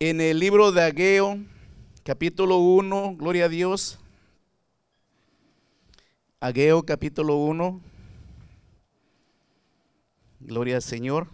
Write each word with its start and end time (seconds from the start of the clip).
en 0.00 0.20
el 0.20 0.38
libro 0.38 0.70
de 0.70 0.84
Ageo, 0.84 1.38
capítulo 2.04 2.58
1, 2.58 3.16
gloria 3.16 3.46
a 3.46 3.48
Dios. 3.48 3.98
Ageo, 6.38 6.84
capítulo 6.84 7.34
1, 7.34 7.80
gloria 10.38 10.76
al 10.76 10.82
Señor. 10.82 11.26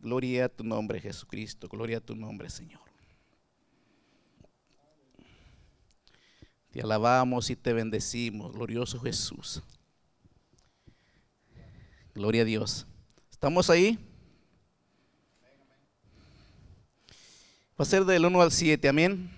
Gloria 0.00 0.46
a 0.46 0.48
tu 0.48 0.64
nombre, 0.64 0.98
Jesucristo. 1.00 1.68
Gloria 1.68 1.98
a 1.98 2.00
tu 2.00 2.16
nombre, 2.16 2.48
Señor. 2.48 2.80
Te 6.70 6.80
alabamos 6.80 7.50
y 7.50 7.56
te 7.56 7.72
bendecimos, 7.72 8.52
glorioso 8.52 9.00
Jesús. 9.00 9.62
Gloria 12.14 12.42
a 12.42 12.44
Dios. 12.44 12.86
¿Estamos 13.30 13.68
ahí? 13.70 13.98
Va 17.78 17.82
a 17.82 17.84
ser 17.84 18.04
del 18.04 18.24
1 18.24 18.40
al 18.40 18.52
7, 18.52 18.88
amén. 18.88 19.30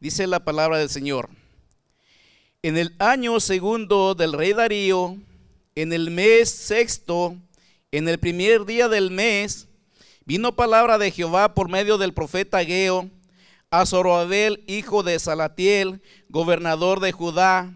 Dice 0.00 0.26
la 0.26 0.44
palabra 0.44 0.78
del 0.78 0.88
Señor. 0.88 1.28
En 2.62 2.76
el 2.76 2.94
año 2.98 3.38
segundo 3.40 4.14
del 4.14 4.32
rey 4.32 4.52
Darío, 4.52 5.16
en 5.74 5.92
el 5.92 6.10
mes 6.10 6.50
sexto, 6.50 7.36
en 7.92 8.08
el 8.08 8.18
primer 8.18 8.64
día 8.64 8.88
del 8.88 9.10
mes, 9.10 9.68
vino 10.24 10.56
palabra 10.56 10.98
de 10.98 11.10
Jehová 11.10 11.54
por 11.54 11.68
medio 11.68 11.98
del 11.98 12.12
profeta 12.12 12.58
Ageo 12.58 13.10
a 13.70 13.86
Zorobabel, 13.86 14.64
hijo 14.66 15.02
de 15.02 15.18
Salatiel, 15.18 16.02
gobernador 16.28 17.00
de 17.00 17.12
Judá, 17.12 17.72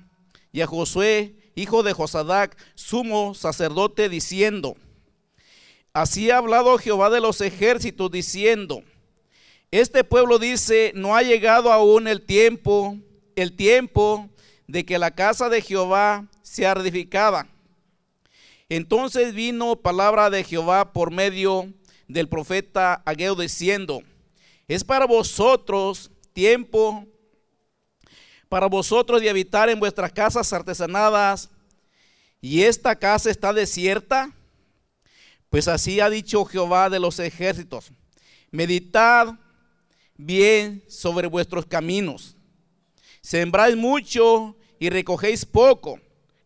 y 0.53 0.61
a 0.63 0.67
Josué, 0.67 1.37
hijo 1.55 1.83
de 1.83 1.93
Josadac, 1.93 2.57
sumo 2.75 3.35
sacerdote, 3.35 4.09
diciendo, 4.09 4.77
Así 5.93 6.31
ha 6.31 6.39
hablado 6.39 6.79
Jehová 6.79 7.11
de 7.11 7.21
los 7.21 7.41
ejércitos, 7.41 8.11
diciendo, 8.11 8.83
Este 9.71 10.05
pueblo 10.05 10.39
dice, 10.39 10.93
no 10.95 11.17
ha 11.17 11.23
llegado 11.23 11.73
aún 11.73 12.09
el 12.09 12.23
tiempo, 12.23 12.97
el 13.37 13.57
tiempo 13.57 14.29
de 14.67 14.85
que 14.85 14.99
la 14.99 15.13
casa 15.13 15.49
de 15.49 15.63
Jehová 15.63 16.27
sea 16.43 16.73
edificada. 16.73 17.49
Entonces 18.71 19.35
vino 19.35 19.75
palabra 19.75 20.31
de 20.31 20.45
Jehová 20.45 20.93
por 20.93 21.11
medio 21.11 21.75
del 22.07 22.29
profeta 22.29 23.03
Ageo 23.05 23.35
diciendo, 23.35 24.01
es 24.69 24.85
para 24.85 25.07
vosotros 25.07 26.09
tiempo, 26.33 27.05
para 28.49 28.69
vosotros 28.69 29.21
de 29.21 29.29
habitar 29.29 29.69
en 29.69 29.81
vuestras 29.81 30.13
casas 30.13 30.53
artesanadas, 30.53 31.51
y 32.41 32.63
esta 32.63 32.95
casa 32.95 33.29
está 33.29 33.53
desierta. 33.53 34.33
Pues 35.49 35.67
así 35.67 35.99
ha 35.99 36.09
dicho 36.09 36.45
Jehová 36.45 36.89
de 36.89 37.01
los 37.01 37.19
ejércitos, 37.19 37.91
meditad 38.53 39.35
bien 40.17 40.85
sobre 40.87 41.27
vuestros 41.27 41.67
caminos, 41.67 42.37
sembráis 43.21 43.77
mucho 43.77 44.57
y 44.79 44.91
recogéis 44.91 45.45
poco, 45.45 45.99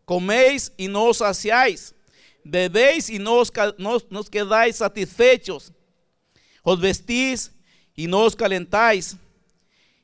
coméis 0.05 0.73
y 0.75 0.87
no 0.87 1.03
os 1.03 1.17
saciáis 1.17 1.94
bebéis 2.45 3.09
y 3.09 3.19
no 3.19 3.35
os, 3.35 3.51
quedáis 4.29 4.77
satisfechos, 4.77 5.73
os 6.63 6.79
vestís 6.79 7.51
y 7.95 8.07
no 8.07 8.21
os 8.21 8.35
calentáis, 8.35 9.17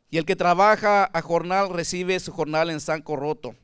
y 0.10 0.18
el 0.18 0.26
que 0.26 0.36
trabaja 0.36 1.10
a 1.14 1.22
jornal 1.22 1.70
recibe 1.70 2.20
su 2.20 2.34
jornal 2.34 2.70
en 2.70 2.82
sanco 2.82 3.16
roto. 3.16 3.56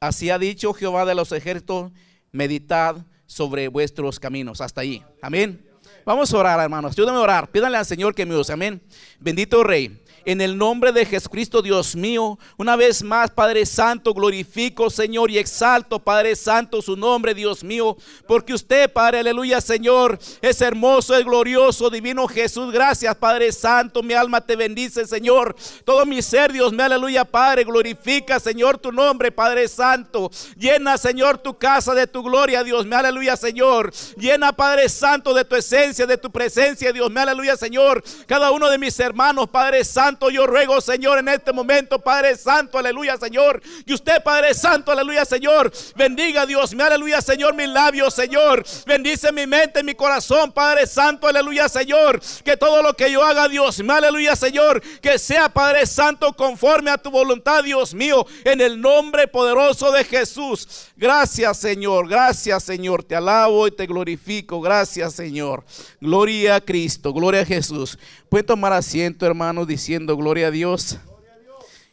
Así 0.00 0.30
ha 0.30 0.38
dicho 0.38 0.72
Jehová 0.72 1.04
de 1.04 1.14
los 1.14 1.30
ejércitos, 1.30 1.92
meditad 2.32 2.96
sobre 3.26 3.68
vuestros 3.68 4.18
caminos. 4.18 4.60
Hasta 4.60 4.80
ahí. 4.80 5.04
Amén. 5.22 5.64
Vamos 6.04 6.32
a 6.32 6.38
orar, 6.38 6.58
hermanos. 6.58 6.92
Ayúdame 6.92 7.18
a 7.18 7.22
orar. 7.22 7.50
Pídanle 7.50 7.78
al 7.78 7.86
Señor 7.86 8.14
que 8.14 8.26
me 8.26 8.34
use. 8.34 8.52
Amén. 8.52 8.80
Bendito 9.20 9.62
Rey 9.62 10.02
en 10.24 10.40
el 10.40 10.56
nombre 10.56 10.92
de 10.92 11.06
Jesucristo, 11.06 11.62
Dios 11.62 11.96
mío. 11.96 12.38
Una 12.56 12.76
vez 12.76 13.02
más, 13.02 13.30
Padre 13.30 13.64
Santo, 13.66 14.14
glorifico, 14.14 14.90
Señor, 14.90 15.30
y 15.30 15.38
exalto, 15.38 15.98
Padre 15.98 16.36
Santo, 16.36 16.82
su 16.82 16.96
nombre, 16.96 17.34
Dios 17.34 17.64
mío, 17.64 17.96
porque 18.26 18.54
usted, 18.54 18.92
Padre, 18.92 19.20
aleluya, 19.20 19.60
Señor, 19.60 20.18
es 20.40 20.60
hermoso, 20.60 21.16
es 21.16 21.24
glorioso, 21.24 21.90
divino 21.90 22.26
Jesús. 22.26 22.72
Gracias, 22.72 23.14
Padre 23.16 23.52
Santo, 23.52 24.02
mi 24.02 24.14
alma 24.14 24.40
te 24.40 24.56
bendice, 24.56 25.06
Señor. 25.06 25.54
Todo 25.84 26.04
mi 26.06 26.22
ser, 26.22 26.52
Dios 26.52 26.72
mío, 26.72 26.84
aleluya, 26.84 27.24
Padre, 27.24 27.64
glorifica, 27.64 28.40
Señor, 28.40 28.78
tu 28.78 28.92
nombre, 28.92 29.32
Padre 29.32 29.68
Santo. 29.68 30.30
Llena, 30.56 30.98
Señor, 30.98 31.38
tu 31.38 31.56
casa 31.56 31.94
de 31.94 32.06
tu 32.06 32.22
gloria, 32.22 32.64
Dios 32.64 32.84
mío, 32.84 32.98
aleluya, 32.98 33.36
Señor. 33.36 33.92
Llena, 34.16 34.52
Padre 34.52 34.88
Santo, 34.88 35.32
de 35.34 35.44
tu 35.44 35.56
esencia, 35.56 36.06
de 36.06 36.18
tu 36.18 36.30
presencia, 36.30 36.92
Dios 36.92 37.10
mío, 37.10 37.22
aleluya, 37.22 37.56
Señor. 37.56 38.02
Cada 38.26 38.50
uno 38.50 38.68
de 38.68 38.78
mis 38.78 38.98
hermanos, 39.00 39.48
Padre 39.48 39.84
Santo 39.84 40.07
yo 40.30 40.46
ruego, 40.46 40.80
Señor, 40.80 41.18
en 41.18 41.28
este 41.28 41.52
momento, 41.52 41.98
Padre 41.98 42.36
Santo, 42.36 42.78
aleluya, 42.78 43.16
Señor. 43.16 43.60
Que 43.86 43.94
usted, 43.94 44.22
Padre 44.22 44.54
Santo, 44.54 44.92
aleluya, 44.92 45.24
Señor, 45.24 45.72
bendiga 45.96 46.46
Dios, 46.46 46.74
mi 46.74 46.82
aleluya, 46.82 47.20
Señor, 47.20 47.54
mis 47.54 47.68
labios, 47.68 48.14
Señor. 48.14 48.64
Bendice 48.86 49.32
mi 49.32 49.46
mente, 49.46 49.82
mi 49.82 49.94
corazón, 49.94 50.52
Padre 50.52 50.86
Santo, 50.86 51.26
aleluya, 51.26 51.68
Señor. 51.68 52.20
Que 52.44 52.56
todo 52.56 52.82
lo 52.82 52.94
que 52.94 53.10
yo 53.10 53.22
haga, 53.22 53.48
Dios, 53.48 53.80
mi 53.80 53.90
aleluya, 53.90 54.36
Señor, 54.36 54.80
que 55.00 55.18
sea, 55.18 55.48
Padre 55.48 55.86
Santo, 55.86 56.32
conforme 56.34 56.90
a 56.90 56.98
tu 56.98 57.10
voluntad, 57.10 57.64
Dios 57.64 57.94
mío, 57.94 58.26
en 58.44 58.60
el 58.60 58.80
nombre 58.80 59.28
poderoso 59.28 59.90
de 59.92 60.04
Jesús. 60.04 60.88
Gracias, 60.96 61.58
Señor, 61.58 62.08
gracias, 62.08 62.64
Señor. 62.64 63.04
Te 63.04 63.14
alabo 63.14 63.66
y 63.66 63.70
te 63.70 63.86
glorifico. 63.86 64.60
Gracias, 64.60 65.14
Señor. 65.14 65.64
Gloria 66.00 66.56
a 66.56 66.60
Cristo, 66.60 67.12
gloria 67.12 67.42
a 67.42 67.44
Jesús. 67.44 67.98
Puede 68.28 68.44
tomar 68.44 68.74
asiento, 68.74 69.24
hermano, 69.24 69.64
diciendo 69.64 70.14
gloria 70.14 70.48
a 70.48 70.50
Dios. 70.50 70.98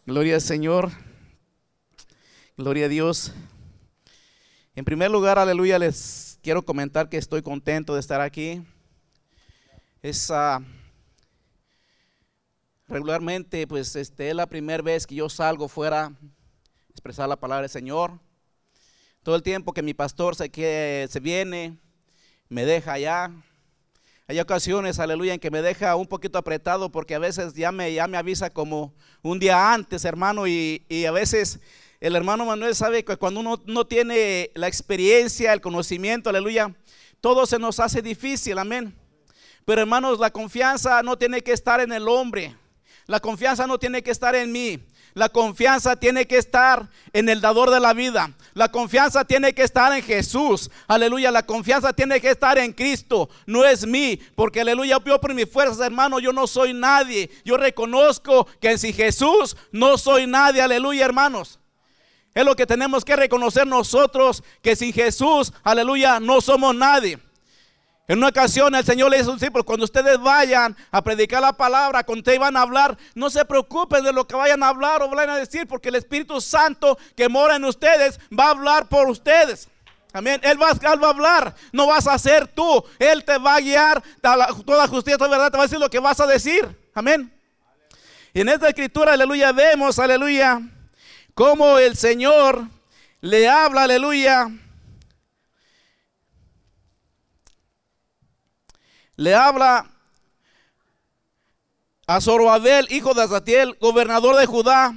Gloria 0.05 0.35
al 0.35 0.41
Señor. 0.41 0.91
Gloria 2.57 2.87
a 2.87 2.89
Dios. 2.89 3.31
En 4.75 4.83
primer 4.83 5.09
lugar, 5.11 5.39
aleluya, 5.39 5.79
les 5.79 6.37
quiero 6.43 6.65
comentar 6.65 7.07
que 7.07 7.15
estoy 7.15 7.41
contento 7.41 7.93
de 7.93 8.01
estar 8.01 8.19
aquí. 8.19 8.61
Es 10.01 10.29
regularmente, 12.89 13.65
pues, 13.65 13.95
este, 13.95 14.29
es 14.29 14.35
la 14.35 14.47
primera 14.47 14.83
vez 14.83 15.07
que 15.07 15.15
yo 15.15 15.29
salgo 15.29 15.69
fuera 15.69 16.07
a 16.07 16.13
expresar 16.89 17.29
la 17.29 17.39
palabra 17.39 17.61
del 17.61 17.69
Señor. 17.69 18.19
Todo 19.23 19.37
el 19.37 19.41
tiempo 19.41 19.71
que 19.71 19.81
mi 19.81 19.93
pastor 19.93 20.35
se, 20.35 20.49
que, 20.49 21.07
se 21.09 21.21
viene, 21.21 21.77
me 22.49 22.65
deja 22.65 22.91
allá 22.91 23.31
hay 24.27 24.39
ocasiones, 24.39 24.97
aleluya, 24.97 25.35
en 25.35 25.39
que 25.39 25.51
me 25.51 25.61
deja 25.61 25.95
un 25.95 26.07
poquito 26.07 26.39
apretado 26.39 26.91
porque 26.91 27.13
a 27.13 27.19
veces 27.19 27.53
ya 27.53 27.71
me, 27.71 27.93
ya 27.93 28.07
me 28.07 28.17
avisa 28.17 28.49
como 28.49 28.91
un 29.21 29.37
día 29.37 29.71
antes, 29.71 30.03
hermano, 30.03 30.47
y, 30.47 30.83
a 31.07 31.11
veces 31.11 31.59
el 31.99 32.15
hermano 32.15 32.45
Manuel 32.45 32.73
sabe 32.73 33.05
que 33.05 33.17
cuando 33.17 33.39
uno 33.39 33.61
no 33.67 33.85
tiene 33.85 34.49
la 34.55 34.67
experiencia, 34.67 35.53
el 35.53 35.61
conocimiento, 35.61 36.31
aleluya, 36.31 36.73
todo 37.21 37.45
se 37.45 37.59
nos 37.59 37.79
hace 37.79 38.01
difícil, 38.01 38.57
amén. 38.57 38.95
Pero 39.63 39.81
hermanos, 39.81 40.19
la 40.19 40.31
confianza 40.31 41.03
no 41.03 41.17
tiene 41.17 41.41
que 41.41 41.51
estar 41.51 41.79
en 41.79 41.91
el 41.91 42.07
hombre, 42.07 42.55
la 43.05 43.19
confianza 43.19 43.67
no 43.67 43.77
tiene 43.77 44.01
que 44.01 44.11
estar 44.11 44.33
en 44.33 44.51
mí. 44.51 44.79
La 45.15 45.29
confianza 45.29 45.95
tiene 45.95 46.27
que 46.27 46.37
estar 46.37 46.89
en 47.13 47.29
el 47.29 47.39
dador 47.39 47.71
de 47.71 47.79
la 47.79 47.93
vida. 47.93 48.33
La 48.53 48.69
confianza 48.69 49.23
tiene 49.23 49.53
que 49.53 49.63
estar 49.63 49.93
en 49.93 50.03
Jesús. 50.03 50.69
Aleluya. 50.87 51.31
La 51.31 51.45
confianza 51.45 51.93
tiene 51.93 52.19
que 52.19 52.31
estar 52.31 52.57
en 52.57 52.73
Cristo. 52.73 53.29
No 53.45 53.63
es 53.63 53.87
mí. 53.87 54.19
Porque 54.35 54.59
aleluya. 54.59 54.99
Yo 55.05 55.21
por 55.21 55.33
mis 55.33 55.49
fuerzas, 55.49 55.79
hermano, 55.79 56.19
yo 56.19 56.33
no 56.33 56.47
soy 56.47 56.73
nadie. 56.73 57.29
Yo 57.45 57.55
reconozco 57.55 58.45
que 58.59 58.71
en 58.71 58.77
si 58.77 58.91
Jesús 58.91 59.55
no 59.71 59.97
soy 59.97 60.27
nadie. 60.27 60.61
Aleluya, 60.61 61.05
hermanos. 61.05 61.59
Es 62.33 62.43
lo 62.43 62.53
que 62.53 62.65
tenemos 62.65 63.05
que 63.05 63.15
reconocer 63.15 63.65
nosotros. 63.65 64.43
Que 64.61 64.75
sin 64.75 64.91
Jesús, 64.91 65.53
aleluya, 65.63 66.19
no 66.19 66.41
somos 66.41 66.75
nadie. 66.75 67.19
En 68.07 68.19
una 68.19 68.27
ocasión 68.27 68.75
el 68.75 68.85
Señor 68.85 69.09
le 69.09 69.17
dice 69.17 69.29
a 69.29 69.31
sus 69.31 69.41
discípulos, 69.41 69.65
cuando 69.65 69.85
ustedes 69.85 70.19
vayan 70.19 70.77
a 70.91 71.03
predicar 71.03 71.41
la 71.41 71.53
palabra, 71.53 72.03
cuando 72.03 72.19
ustedes 72.19 72.39
van 72.39 72.55
a 72.55 72.61
hablar, 72.61 72.95
no 73.15 73.31
se 73.31 73.43
preocupen 73.45 74.03
de 74.03 74.13
lo 74.13 74.27
que 74.27 74.35
vayan 74.35 74.61
a 74.61 74.67
hablar 74.67 75.01
o 75.01 75.09
vayan 75.09 75.31
a 75.31 75.37
decir, 75.37 75.67
porque 75.67 75.89
el 75.89 75.95
Espíritu 75.95 76.39
Santo 76.39 76.99
que 77.15 77.27
mora 77.27 77.55
en 77.55 77.65
ustedes 77.65 78.19
va 78.37 78.45
a 78.45 78.49
hablar 78.51 78.87
por 78.87 79.09
ustedes. 79.09 79.69
Amén. 80.13 80.39
Él 80.43 80.61
va, 80.61 80.69
a 80.69 81.09
hablar, 81.09 81.55
no 81.73 81.87
vas 81.87 82.07
a 82.07 82.17
ser 82.19 82.47
tú. 82.47 82.85
Él 82.99 83.25
te 83.25 83.37
va 83.39 83.55
a 83.55 83.59
guiar, 83.59 84.03
toda 84.21 84.87
justicia, 84.87 85.17
toda 85.17 85.29
verdad, 85.31 85.51
te 85.51 85.57
va 85.57 85.63
a 85.63 85.67
decir 85.67 85.79
lo 85.79 85.89
que 85.89 85.99
vas 85.99 86.19
a 86.19 86.27
decir. 86.27 86.77
Amén. 86.93 87.33
Y 88.33 88.41
en 88.41 88.49
esta 88.49 88.69
escritura, 88.69 89.13
aleluya, 89.13 89.51
vemos, 89.51 89.97
aleluya, 89.97 90.61
cómo 91.33 91.79
el 91.79 91.97
Señor 91.97 92.65
le 93.19 93.49
habla, 93.49 93.83
aleluya 93.83 94.51
le 99.15 99.33
habla 99.33 99.89
a 102.07 102.21
Zorobabel, 102.21 102.87
hijo 102.91 103.13
de 103.13 103.23
Azatiel, 103.23 103.77
gobernador 103.79 104.35
de 104.35 104.45
Judá, 104.45 104.93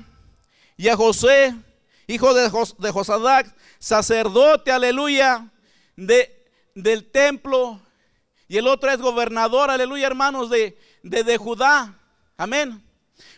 y 0.76 0.88
a 0.88 0.96
José, 0.96 1.54
hijo 2.06 2.34
de, 2.34 2.50
de 2.78 2.90
Josadac, 2.90 3.54
sacerdote, 3.78 4.70
aleluya, 4.70 5.48
de, 5.96 6.46
del 6.74 7.10
templo. 7.10 7.80
Y 8.46 8.56
el 8.58 8.66
otro 8.66 8.90
es 8.90 8.98
gobernador, 8.98 9.70
aleluya, 9.70 10.06
hermanos, 10.06 10.50
de, 10.50 10.78
de, 11.02 11.36
Judá. 11.36 11.94
Amén. 12.36 12.82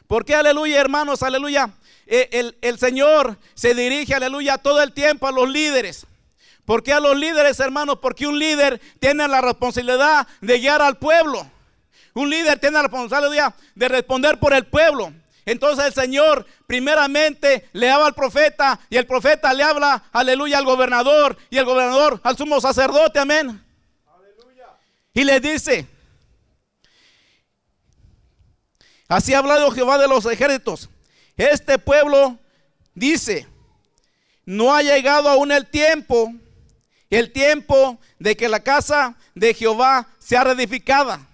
¿Por 0.06 0.24
qué, 0.24 0.34
aleluya, 0.34 0.80
hermanos, 0.80 1.22
aleluya? 1.22 1.70
E, 2.06 2.28
el, 2.32 2.58
el, 2.60 2.78
Señor 2.78 3.38
se 3.54 3.74
dirige, 3.74 4.14
aleluya, 4.14 4.58
todo 4.58 4.82
el 4.82 4.92
tiempo 4.92 5.26
a 5.26 5.32
los 5.32 5.48
líderes. 5.48 6.06
¿Por 6.70 6.84
qué 6.84 6.92
a 6.92 7.00
los 7.00 7.16
líderes, 7.16 7.58
hermanos? 7.58 7.98
Porque 8.00 8.28
un 8.28 8.38
líder 8.38 8.80
tiene 9.00 9.26
la 9.26 9.40
responsabilidad 9.40 10.28
de 10.40 10.60
guiar 10.60 10.80
al 10.80 10.98
pueblo. 10.98 11.44
Un 12.14 12.30
líder 12.30 12.60
tiene 12.60 12.74
la 12.74 12.82
responsabilidad 12.82 13.56
de 13.74 13.88
responder 13.88 14.38
por 14.38 14.54
el 14.54 14.64
pueblo. 14.68 15.12
Entonces 15.44 15.86
el 15.86 15.94
Señor 15.94 16.46
primeramente 16.68 17.68
le 17.72 17.90
habla 17.90 18.06
al 18.06 18.14
profeta 18.14 18.78
y 18.88 18.98
el 18.98 19.04
profeta 19.04 19.52
le 19.52 19.64
habla, 19.64 20.04
aleluya, 20.12 20.58
al 20.58 20.64
gobernador 20.64 21.36
y 21.50 21.58
el 21.58 21.64
gobernador 21.64 22.20
al 22.22 22.36
sumo 22.36 22.60
sacerdote, 22.60 23.18
amén. 23.18 23.60
Y 25.12 25.24
le 25.24 25.40
dice, 25.40 25.88
así 29.08 29.34
ha 29.34 29.38
hablado 29.38 29.72
Jehová 29.72 29.98
de 29.98 30.06
los 30.06 30.24
ejércitos, 30.24 30.88
este 31.36 31.80
pueblo 31.80 32.38
dice, 32.94 33.48
no 34.44 34.72
ha 34.72 34.82
llegado 34.82 35.28
aún 35.28 35.50
el 35.50 35.66
tiempo, 35.66 36.32
el 37.10 37.32
tiempo 37.32 37.98
de 38.18 38.36
que 38.36 38.48
la 38.48 38.60
casa 38.60 39.16
de 39.34 39.52
Jehová 39.52 40.06
sea 40.18 40.44
reedificada. 40.44 41.26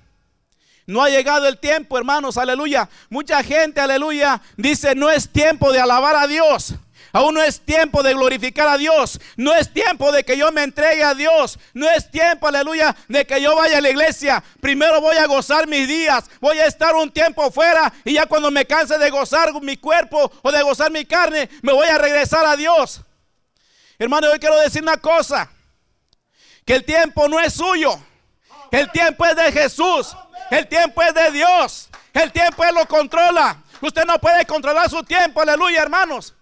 No 0.86 1.02
ha 1.02 1.10
llegado 1.10 1.46
el 1.48 1.58
tiempo, 1.58 1.98
hermanos, 1.98 2.38
aleluya. 2.38 2.88
Mucha 3.10 3.42
gente, 3.42 3.80
aleluya, 3.80 4.40
dice, 4.56 4.94
no 4.94 5.10
es 5.10 5.28
tiempo 5.28 5.72
de 5.72 5.80
alabar 5.80 6.16
a 6.16 6.26
Dios. 6.26 6.74
Aún 7.12 7.34
no 7.34 7.42
es 7.42 7.60
tiempo 7.60 8.02
de 8.02 8.12
glorificar 8.12 8.68
a 8.68 8.76
Dios. 8.76 9.18
No 9.36 9.54
es 9.54 9.72
tiempo 9.72 10.12
de 10.12 10.22
que 10.22 10.36
yo 10.36 10.52
me 10.52 10.62
entregue 10.62 11.02
a 11.02 11.14
Dios. 11.14 11.58
No 11.72 11.88
es 11.88 12.10
tiempo, 12.10 12.46
aleluya, 12.46 12.94
de 13.08 13.26
que 13.26 13.40
yo 13.40 13.56
vaya 13.56 13.78
a 13.78 13.80
la 13.80 13.88
iglesia. 13.88 14.44
Primero 14.60 15.00
voy 15.00 15.16
a 15.16 15.26
gozar 15.26 15.66
mis 15.66 15.88
días. 15.88 16.24
Voy 16.40 16.58
a 16.58 16.66
estar 16.66 16.94
un 16.94 17.10
tiempo 17.10 17.50
fuera. 17.50 17.92
Y 18.04 18.12
ya 18.12 18.26
cuando 18.26 18.50
me 18.50 18.66
canse 18.66 18.98
de 18.98 19.10
gozar 19.10 19.50
mi 19.62 19.78
cuerpo 19.78 20.30
o 20.42 20.52
de 20.52 20.62
gozar 20.62 20.90
mi 20.92 21.06
carne, 21.06 21.48
me 21.62 21.72
voy 21.72 21.88
a 21.88 21.96
regresar 21.96 22.44
a 22.44 22.54
Dios. 22.54 23.00
Hermano, 23.98 24.30
hoy 24.30 24.38
quiero 24.38 24.60
decir 24.60 24.82
una 24.82 24.98
cosa. 24.98 25.50
Que 26.66 26.74
el 26.74 26.84
tiempo 26.84 27.28
no 27.28 27.40
es 27.40 27.54
suyo. 27.54 27.98
El 28.70 28.90
tiempo 28.90 29.24
es 29.24 29.36
de 29.36 29.52
Jesús. 29.52 30.14
El 30.50 30.68
tiempo 30.68 31.00
es 31.00 31.14
de 31.14 31.30
Dios. 31.30 31.88
El 32.12 32.30
tiempo 32.32 32.64
Él 32.64 32.74
lo 32.74 32.86
controla. 32.86 33.62
Usted 33.80 34.04
no 34.04 34.18
puede 34.18 34.44
controlar 34.46 34.88
su 34.88 35.02
tiempo, 35.02 35.40
aleluya, 35.40 35.82
hermanos. 35.82 36.34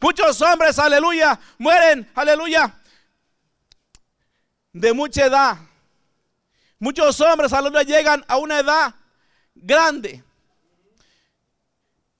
Muchos 0.00 0.40
hombres, 0.42 0.78
aleluya, 0.78 1.38
mueren, 1.58 2.10
aleluya, 2.14 2.72
de 4.72 4.92
mucha 4.92 5.26
edad. 5.26 5.56
Muchos 6.78 7.20
hombres, 7.20 7.52
aleluya, 7.52 7.82
llegan 7.82 8.24
a 8.28 8.36
una 8.36 8.60
edad 8.60 8.94
grande. 9.54 10.22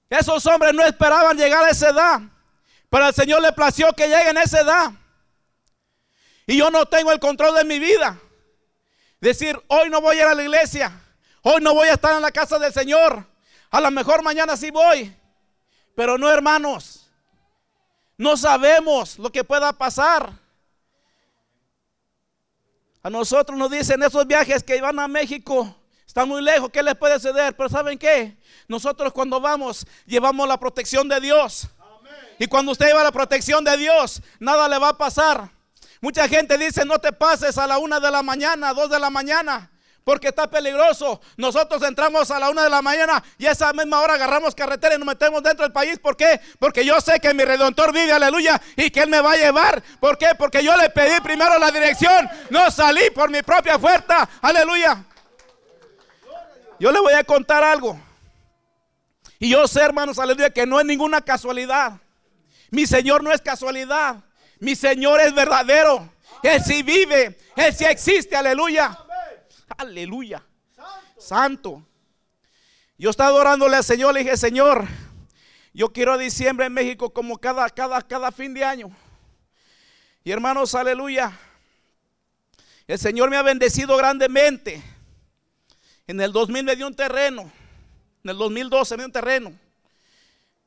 Esos 0.09 0.45
hombres 0.45 0.73
no 0.73 0.83
esperaban 0.83 1.37
llegar 1.37 1.63
a 1.63 1.69
esa 1.69 1.89
edad, 1.89 2.19
pero 2.89 3.05
al 3.05 3.13
Señor 3.13 3.41
le 3.41 3.53
plació 3.53 3.93
que 3.93 4.07
lleguen 4.07 4.37
a 4.37 4.43
esa 4.43 4.59
edad. 4.59 4.91
Y 6.49 6.57
yo 6.57 6.71
no 6.71 6.87
tengo 6.87 7.11
el 7.11 7.19
control 7.19 7.53
de 7.53 7.63
mi 7.63 7.77
vida. 7.77 8.19
Decir, 9.21 9.55
hoy 9.67 9.87
no 9.91 10.01
voy 10.01 10.17
a 10.17 10.21
ir 10.21 10.25
a 10.25 10.33
la 10.33 10.41
iglesia. 10.41 10.91
Hoy 11.43 11.61
no 11.61 11.75
voy 11.75 11.89
a 11.89 11.93
estar 11.93 12.15
en 12.15 12.23
la 12.23 12.31
casa 12.31 12.57
del 12.57 12.73
Señor. 12.73 13.23
A 13.69 13.79
lo 13.79 13.91
mejor 13.91 14.23
mañana 14.23 14.57
sí 14.57 14.71
voy. 14.71 15.15
Pero 15.95 16.17
no, 16.17 16.27
hermanos. 16.27 17.07
No 18.17 18.35
sabemos 18.35 19.19
lo 19.19 19.31
que 19.31 19.43
pueda 19.43 19.71
pasar. 19.73 20.33
A 23.03 23.11
nosotros 23.11 23.55
nos 23.55 23.69
dicen 23.69 24.01
esos 24.01 24.25
viajes 24.25 24.63
que 24.63 24.81
van 24.81 24.97
a 24.97 25.07
México. 25.07 25.75
Están 26.07 26.27
muy 26.27 26.41
lejos, 26.41 26.71
¿qué 26.71 26.81
les 26.81 26.95
puede 26.95 27.19
ceder? 27.19 27.55
Pero 27.55 27.69
¿saben 27.69 27.99
qué? 27.99 28.35
Nosotros 28.67 29.13
cuando 29.13 29.39
vamos 29.39 29.85
llevamos 30.07 30.47
la 30.47 30.59
protección 30.59 31.07
de 31.09 31.19
Dios. 31.19 31.67
Y 32.39 32.47
cuando 32.47 32.71
usted 32.71 32.87
lleva 32.87 33.03
la 33.03 33.11
protección 33.11 33.63
de 33.63 33.77
Dios, 33.77 34.19
nada 34.39 34.67
le 34.67 34.79
va 34.79 34.89
a 34.89 34.97
pasar. 34.97 35.58
Mucha 36.01 36.27
gente 36.27 36.57
dice, 36.57 36.85
no 36.85 36.99
te 36.99 37.11
pases 37.11 37.57
a 37.57 37.67
la 37.67 37.77
una 37.77 37.99
de 37.99 38.09
la 38.11 38.23
mañana, 38.23 38.73
dos 38.73 38.89
de 38.89 38.99
la 38.99 39.09
mañana 39.09 39.69
porque 40.09 40.29
está 40.29 40.49
peligroso. 40.49 41.21
Nosotros 41.37 41.83
entramos 41.83 42.31
a 42.31 42.39
la 42.39 42.49
una 42.49 42.63
de 42.63 42.69
la 42.71 42.81
mañana 42.81 43.23
y 43.37 43.45
a 43.45 43.51
esa 43.51 43.71
misma 43.73 44.01
hora 44.01 44.15
agarramos 44.15 44.55
carretera 44.55 44.95
y 44.95 44.97
nos 44.97 45.05
metemos 45.05 45.43
dentro 45.43 45.63
del 45.63 45.71
país. 45.71 45.99
¿Por 45.99 46.17
qué? 46.17 46.41
Porque 46.57 46.83
yo 46.83 46.99
sé 46.99 47.19
que 47.19 47.31
mi 47.31 47.45
redentor 47.45 47.93
vive, 47.93 48.11
aleluya, 48.11 48.59
y 48.75 48.89
que 48.89 49.01
Él 49.01 49.09
me 49.11 49.21
va 49.21 49.33
a 49.33 49.37
llevar. 49.37 49.83
¿Por 49.99 50.17
qué? 50.17 50.29
Porque 50.35 50.63
yo 50.63 50.75
le 50.77 50.89
pedí 50.89 51.21
primero 51.21 51.59
la 51.59 51.69
dirección, 51.69 52.27
no 52.49 52.71
salí 52.71 53.11
por 53.13 53.29
mi 53.29 53.43
propia 53.43 53.77
fuerza, 53.77 54.27
aleluya. 54.41 55.05
Yo 56.79 56.91
le 56.91 56.99
voy 57.01 57.13
a 57.13 57.23
contar 57.23 57.63
algo. 57.63 57.99
Y 59.37 59.51
yo 59.51 59.67
sé, 59.67 59.81
hermanos, 59.81 60.17
aleluya, 60.17 60.49
que 60.49 60.65
no 60.65 60.79
es 60.79 60.87
ninguna 60.87 61.21
casualidad. 61.21 61.99
Mi 62.71 62.87
Señor 62.87 63.21
no 63.21 63.31
es 63.31 63.41
casualidad. 63.41 64.23
Mi 64.59 64.75
Señor 64.75 65.21
es 65.21 65.33
verdadero. 65.33 66.09
Él 66.43 66.63
sí 66.63 66.83
vive. 66.83 67.37
Él 67.55 67.73
sí 67.73 67.85
existe, 67.85 68.35
aleluya. 68.35 68.97
Aleluya. 69.77 70.43
Santo. 71.17 71.85
Yo 72.97 73.09
estaba 73.09 73.33
orándole 73.33 73.77
al 73.77 73.83
Señor, 73.83 74.13
le 74.13 74.21
dije, 74.21 74.35
Señor, 74.35 74.85
yo 75.73 75.93
quiero 75.93 76.17
diciembre 76.17 76.65
en 76.65 76.73
México 76.73 77.13
como 77.13 77.37
cada, 77.37 77.69
cada, 77.69 78.01
cada 78.01 78.31
fin 78.31 78.53
de 78.53 78.63
año. 78.63 78.91
Y 80.23 80.31
hermanos, 80.31 80.75
aleluya. 80.75 81.31
El 82.87 82.99
Señor 82.99 83.29
me 83.29 83.37
ha 83.37 83.41
bendecido 83.41 83.95
grandemente. 83.95 84.83
En 86.07 86.19
el 86.19 86.33
2000 86.33 86.63
me 86.63 86.75
dio 86.75 86.87
un 86.87 86.95
terreno. 86.95 87.51
En 88.23 88.31
el 88.31 88.37
2012 88.37 88.97
me 88.97 89.03
dio 89.03 89.05
un 89.07 89.13
terreno. 89.13 89.53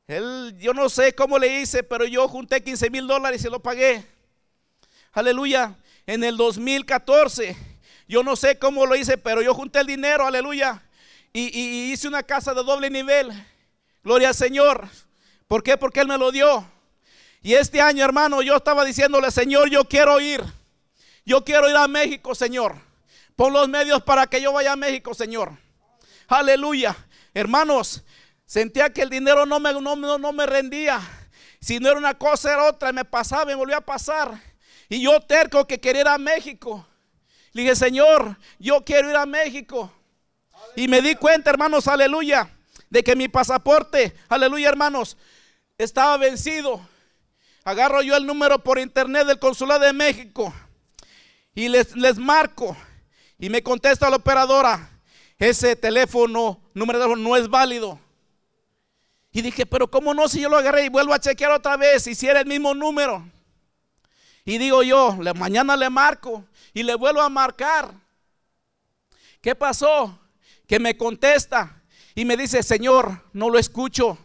Él, 0.07 0.55
yo 0.59 0.73
no 0.73 0.89
sé 0.89 1.13
cómo 1.13 1.39
le 1.39 1.61
hice, 1.61 1.83
pero 1.83 2.05
yo 2.05 2.27
junté 2.27 2.61
15 2.61 2.89
mil 2.89 3.07
dólares 3.07 3.39
y 3.39 3.43
se 3.43 3.49
lo 3.49 3.61
pagué. 3.61 4.05
Aleluya. 5.13 5.77
En 6.05 6.23
el 6.23 6.35
2014 6.35 7.73
yo 8.07 8.23
no 8.23 8.35
sé 8.35 8.59
cómo 8.59 8.85
lo 8.85 8.95
hice, 8.95 9.17
pero 9.17 9.41
yo 9.41 9.53
junté 9.53 9.79
el 9.79 9.87
dinero, 9.87 10.25
aleluya. 10.25 10.83
Y, 11.31 11.91
hice 11.91 12.07
una 12.07 12.21
casa 12.21 12.53
de 12.53 12.63
doble 12.63 12.89
nivel. 12.89 13.31
Gloria 14.03 14.29
al 14.29 14.35
Señor. 14.35 14.87
¿Por 15.47 15.63
qué? 15.63 15.77
Porque 15.77 16.01
Él 16.01 16.07
me 16.07 16.17
lo 16.17 16.31
dio. 16.31 16.63
Y 17.41 17.55
este 17.55 17.81
año, 17.81 18.05
hermano, 18.05 18.41
yo 18.41 18.55
estaba 18.55 18.85
diciéndole, 18.85 19.31
Señor, 19.31 19.69
yo 19.69 19.85
quiero 19.85 20.19
ir. 20.19 20.43
Yo 21.25 21.43
quiero 21.43 21.69
ir 21.69 21.75
a 21.75 21.87
México, 21.87 22.35
Señor. 22.35 22.75
Pon 23.35 23.53
los 23.53 23.67
medios 23.67 24.03
para 24.03 24.27
que 24.27 24.41
yo 24.41 24.53
vaya 24.53 24.73
a 24.73 24.75
México, 24.75 25.13
Señor. 25.13 25.57
Aleluya. 26.27 26.95
Hermanos, 27.33 28.03
sentía 28.45 28.91
que 28.91 29.01
el 29.01 29.09
dinero 29.09 29.45
no 29.45 29.59
me, 29.59 29.73
no, 29.73 29.95
no 29.95 30.33
me 30.33 30.45
rendía. 30.45 31.01
Si 31.59 31.79
no 31.79 31.89
era 31.89 31.97
una 31.97 32.17
cosa, 32.17 32.53
era 32.53 32.65
otra. 32.65 32.91
Me 32.91 33.05
pasaba, 33.05 33.45
me 33.45 33.55
volvía 33.55 33.77
a 33.77 33.81
pasar. 33.81 34.39
Y 34.89 35.01
yo 35.01 35.19
terco 35.21 35.65
que 35.65 35.79
quería 35.79 36.01
ir 36.01 36.07
a 36.07 36.17
México. 36.17 36.85
Le 37.53 37.61
dije, 37.61 37.75
Señor, 37.75 38.37
yo 38.59 38.83
quiero 38.83 39.09
ir 39.09 39.15
a 39.15 39.25
México. 39.25 39.91
Y 40.75 40.87
me 40.87 41.01
di 41.01 41.15
cuenta, 41.15 41.49
hermanos, 41.49 41.87
aleluya, 41.87 42.49
de 42.89 43.03
que 43.03 43.15
mi 43.15 43.27
pasaporte, 43.27 44.15
aleluya, 44.27 44.69
hermanos, 44.69 45.17
estaba 45.77 46.17
vencido. 46.17 46.81
Agarro 47.63 48.01
yo 48.01 48.17
el 48.17 48.25
número 48.25 48.59
por 48.59 48.79
internet 48.79 49.25
del 49.25 49.39
consulado 49.39 49.85
de 49.85 49.93
México 49.93 50.53
y 51.55 51.69
les, 51.69 51.95
les 51.95 52.17
marco 52.17 52.75
y 53.37 53.49
me 53.49 53.63
contesta 53.63 54.09
la 54.09 54.17
operadora, 54.17 54.89
ese 55.37 55.75
teléfono, 55.75 56.61
número 56.73 56.99
de 56.99 57.05
teléfono 57.05 57.29
no 57.29 57.35
es 57.35 57.47
válido. 57.47 57.99
Y 59.35 59.41
dije, 59.41 59.65
pero 59.65 59.89
¿cómo 59.89 60.13
no 60.13 60.29
si 60.29 60.41
yo 60.41 60.47
lo 60.47 60.57
agarré 60.57 60.85
y 60.85 60.89
vuelvo 60.89 61.11
a 61.11 61.19
chequear 61.19 61.51
otra 61.51 61.75
vez 61.75 62.05
y 62.05 62.13
si 62.13 62.27
era 62.27 62.41
el 62.41 62.45
mismo 62.45 62.75
número? 62.75 63.27
Y 64.45 64.59
digo 64.59 64.83
yo, 64.83 65.17
mañana 65.35 65.75
le 65.75 65.89
marco 65.89 66.45
y 66.71 66.83
le 66.83 66.93
vuelvo 66.93 67.19
a 67.19 67.29
marcar. 67.29 67.91
¿Qué 69.41 69.55
pasó? 69.55 70.19
Que 70.67 70.79
me 70.79 70.95
contesta 70.95 71.81
y 72.13 72.25
me 72.25 72.37
dice, 72.37 72.61
Señor, 72.61 73.23
no 73.33 73.49
lo 73.49 73.57
escucho. 73.57 74.19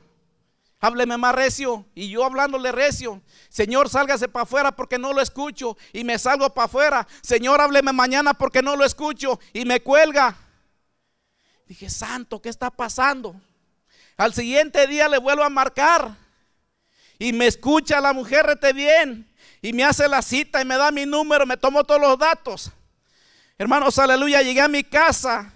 Hábleme 0.79 1.17
más 1.17 1.35
recio. 1.35 1.87
Y 1.95 2.11
yo 2.11 2.25
hablándole 2.25 2.71
recio. 2.71 3.23
Señor, 3.49 3.89
sálgase 3.89 4.29
para 4.29 4.43
afuera 4.43 4.73
porque 4.73 4.99
no 4.99 5.15
lo 5.15 5.23
escucho. 5.23 5.77
Y 5.95 6.05
me 6.05 6.19
salgo 6.19 6.53
para 6.53 6.67
afuera. 6.67 7.09
Señor, 7.23 7.63
hábleme 7.63 7.93
mañana 7.93 8.35
porque 8.35 8.61
no 8.61 8.77
lo 8.77 8.85
escucho. 8.85 9.41
Y 9.55 9.65
me 9.65 9.81
cuelga. 9.81 10.37
Dije, 11.67 11.89
Santo, 11.89 12.41
¿qué 12.43 12.51
está 12.51 12.71
pasando? 12.71 13.41
Al 14.19 14.35
siguiente 14.35 14.87
día 14.89 15.09
le 15.09 15.19
vuelvo 15.19 15.45
a 15.45 15.49
marcar. 15.49 16.15
Y 17.21 17.33
me 17.33 17.47
escucha 17.47 18.01
la 18.01 18.13
mujer 18.13 18.47
rete 18.47 18.73
bien 18.73 19.33
y 19.63 19.73
me 19.73 19.85
hace 19.85 20.09
la 20.09 20.23
cita 20.23 20.61
y 20.61 20.65
me 20.65 20.77
da 20.77 20.91
mi 20.91 21.07
número, 21.07 21.47
me 21.47 21.57
tomo 21.57 21.85
todos 21.85 22.01
los 22.01 22.19
datos. 22.19 22.71
Hermanos, 23.57 23.99
aleluya, 23.99 24.43
llegué 24.43 24.61
a 24.61 24.69
mi 24.69 24.85
casa. 24.85 25.53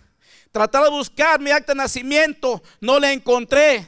Tratar 0.51 0.85
de 0.85 0.91
buscar 0.91 1.41
mi 1.41 1.51
acta 1.51 1.73
de 1.73 1.79
nacimiento, 1.79 2.63
no 2.81 2.99
la 2.99 3.13
encontré. 3.13 3.87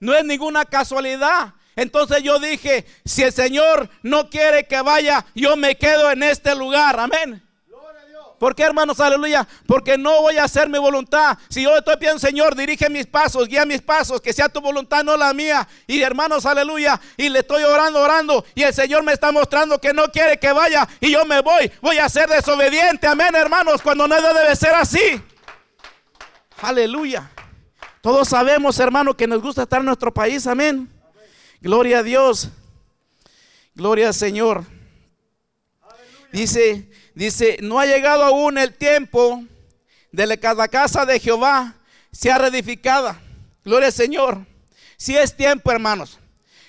No 0.00 0.14
es 0.14 0.24
ninguna 0.24 0.64
casualidad. 0.64 1.54
Entonces 1.76 2.22
yo 2.22 2.38
dije, 2.38 2.86
si 3.04 3.22
el 3.22 3.32
Señor 3.32 3.88
no 4.02 4.28
quiere 4.30 4.66
que 4.66 4.80
vaya, 4.80 5.24
yo 5.34 5.56
me 5.56 5.76
quedo 5.76 6.10
en 6.10 6.22
este 6.22 6.54
lugar. 6.54 6.98
Amén. 6.98 7.42
¿Por 8.42 8.56
qué, 8.56 8.64
hermanos? 8.64 8.98
Aleluya. 8.98 9.46
Porque 9.68 9.96
no 9.96 10.22
voy 10.22 10.36
a 10.36 10.42
hacer 10.42 10.68
mi 10.68 10.76
voluntad. 10.76 11.38
Si 11.48 11.62
yo 11.62 11.76
estoy 11.76 11.94
pidiendo, 11.96 12.18
Señor, 12.18 12.56
dirige 12.56 12.90
mis 12.90 13.06
pasos, 13.06 13.46
guía 13.46 13.64
mis 13.64 13.80
pasos, 13.80 14.20
que 14.20 14.32
sea 14.32 14.48
tu 14.48 14.60
voluntad, 14.60 15.04
no 15.04 15.16
la 15.16 15.32
mía. 15.32 15.68
Y 15.86 16.02
hermanos, 16.02 16.44
aleluya. 16.44 17.00
Y 17.16 17.28
le 17.28 17.38
estoy 17.38 17.62
orando, 17.62 18.00
orando. 18.00 18.44
Y 18.56 18.64
el 18.64 18.74
Señor 18.74 19.04
me 19.04 19.12
está 19.12 19.30
mostrando 19.30 19.80
que 19.80 19.92
no 19.92 20.08
quiere 20.08 20.40
que 20.40 20.50
vaya. 20.50 20.88
Y 20.98 21.12
yo 21.12 21.24
me 21.24 21.40
voy. 21.40 21.70
Voy 21.80 21.98
a 21.98 22.08
ser 22.08 22.28
desobediente. 22.28 23.06
Amén, 23.06 23.32
hermanos. 23.36 23.80
Cuando 23.80 24.08
no 24.08 24.20
debe 24.20 24.56
ser 24.56 24.74
así. 24.74 25.22
Aleluya. 26.62 27.30
Todos 28.00 28.26
sabemos, 28.26 28.76
hermano, 28.80 29.16
que 29.16 29.28
nos 29.28 29.40
gusta 29.40 29.62
estar 29.62 29.78
en 29.78 29.86
nuestro 29.86 30.12
país. 30.12 30.48
Amén. 30.48 30.90
Gloria 31.60 32.00
a 32.00 32.02
Dios. 32.02 32.48
Gloria 33.76 34.08
al 34.08 34.14
Señor. 34.14 34.64
Dice, 36.32 36.90
dice, 37.14 37.58
no 37.60 37.78
ha 37.78 37.86
llegado 37.86 38.24
aún 38.24 38.58
el 38.58 38.74
tiempo 38.74 39.42
de 40.10 40.26
que 40.26 40.38
cada 40.38 40.68
casa 40.68 41.06
de 41.06 41.18
Jehová 41.18 41.74
sea 42.10 42.38
reedificada. 42.38 43.20
Gloria 43.64 43.88
al 43.88 43.92
Señor. 43.92 44.46
Si 44.96 45.16
es 45.16 45.36
tiempo, 45.36 45.72
hermanos. 45.72 46.18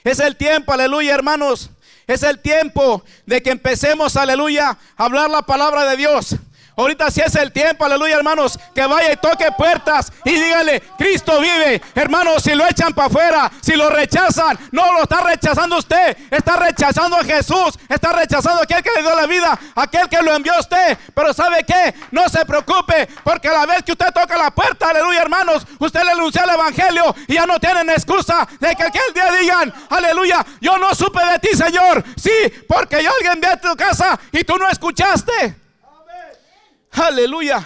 Es 0.03 0.19
el 0.19 0.35
tiempo, 0.35 0.73
aleluya, 0.73 1.13
hermanos. 1.13 1.69
Es 2.07 2.23
el 2.23 2.39
tiempo 2.39 3.03
de 3.25 3.41
que 3.41 3.51
empecemos, 3.51 4.15
aleluya, 4.17 4.77
a 4.97 5.05
hablar 5.05 5.29
la 5.29 5.41
palabra 5.43 5.85
de 5.85 5.97
Dios. 5.97 6.35
Ahorita 6.75 7.11
sí 7.11 7.21
es 7.23 7.35
el 7.35 7.51
tiempo, 7.51 7.85
aleluya, 7.85 8.15
hermanos, 8.15 8.57
que 8.73 8.85
vaya 8.85 9.13
y 9.13 9.17
toque 9.17 9.51
puertas 9.55 10.11
y 10.25 10.31
dígale, 10.31 10.81
Cristo 10.97 11.39
vive. 11.39 11.81
Hermanos, 11.93 12.41
si 12.41 12.55
lo 12.55 12.65
echan 12.65 12.93
para 12.93 13.07
afuera, 13.07 13.51
si 13.61 13.75
lo 13.75 13.89
rechazan, 13.89 14.57
no 14.71 14.91
lo 14.93 15.03
está 15.03 15.21
rechazando 15.21 15.77
usted, 15.77 16.17
está 16.31 16.55
rechazando 16.55 17.17
a 17.17 17.23
Jesús, 17.23 17.77
está 17.87 18.11
rechazando 18.13 18.61
a 18.61 18.63
aquel 18.63 18.81
que 18.81 18.89
le 18.95 19.01
dio 19.01 19.15
la 19.15 19.27
vida, 19.27 19.59
aquel 19.75 20.09
que 20.09 20.21
lo 20.21 20.35
envió 20.35 20.53
a 20.55 20.59
usted. 20.59 20.97
Pero 21.13 21.33
¿sabe 21.33 21.63
qué? 21.63 21.93
No 22.11 22.27
se 22.27 22.43
preocupe, 22.45 23.07
porque 23.23 23.49
a 23.49 23.53
la 23.53 23.65
vez 23.67 23.83
que 23.83 23.91
usted 23.91 24.11
toca 24.11 24.35
la 24.35 24.49
puerta, 24.49 24.89
aleluya, 24.89 25.21
hermanos, 25.21 25.67
usted 25.77 26.03
le 26.03 26.11
anuncia 26.11 26.43
el 26.43 26.49
evangelio 26.49 27.15
y 27.27 27.35
ya 27.35 27.45
no 27.45 27.59
tienen 27.59 27.89
excusa 27.91 28.47
de 28.59 28.75
que 28.75 28.83
aquel 28.83 29.13
día 29.13 29.31
digan, 29.39 29.73
aleluya, 29.89 30.43
yo 30.59 30.77
no 30.79 30.95
supe 30.95 31.23
de 31.23 31.39
ti, 31.39 31.55
Señor. 31.55 32.03
Sí, 32.15 32.31
porque 32.67 33.03
yo 33.03 33.11
alguien 33.11 33.39
ve 33.39 33.47
a 33.47 33.61
tu 33.61 33.75
casa 33.75 34.19
y 34.31 34.43
tú 34.43 34.57
no 34.57 34.67
escuchaste. 34.67 35.62
Aleluya. 36.93 37.65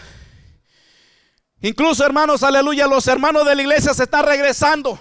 Incluso 1.62 2.06
hermanos, 2.06 2.44
aleluya, 2.44 2.88
los 2.88 3.08
hermanos 3.08 3.46
de 3.46 3.56
la 3.56 3.62
iglesia 3.62 3.94
se 3.94 4.04
están 4.04 4.26
regresando. 4.26 5.00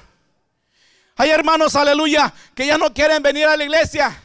Hay 1.16 1.30
hermanos, 1.30 1.76
aleluya, 1.76 2.32
que 2.54 2.66
ya 2.66 2.76
no 2.76 2.92
quieren 2.92 3.22
venir 3.22 3.46
a 3.46 3.56
la 3.56 3.64
iglesia. 3.64 4.20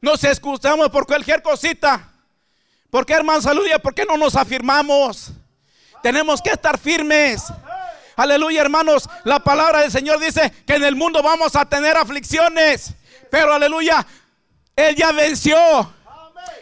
Nos 0.00 0.22
excusamos 0.24 0.88
por 0.90 1.06
cualquier 1.06 1.42
cosita. 1.42 2.10
¿Por 2.90 3.06
qué, 3.06 3.14
hermanos, 3.14 3.46
aleluya? 3.46 3.78
¿Por 3.78 3.94
qué 3.94 4.04
no 4.04 4.16
nos 4.16 4.36
afirmamos? 4.36 5.30
Tenemos 6.02 6.42
que 6.42 6.50
estar 6.50 6.78
firmes. 6.78 7.44
Aleluya, 8.16 8.60
hermanos. 8.60 9.08
La 9.24 9.40
palabra 9.40 9.80
del 9.80 9.90
Señor 9.90 10.20
dice 10.20 10.52
que 10.66 10.74
en 10.74 10.84
el 10.84 10.94
mundo 10.94 11.22
vamos 11.22 11.56
a 11.56 11.64
tener 11.64 11.96
aflicciones. 11.96 12.92
Pero, 13.30 13.54
aleluya, 13.54 14.06
Él 14.76 14.94
ya 14.94 15.12
venció. 15.12 15.56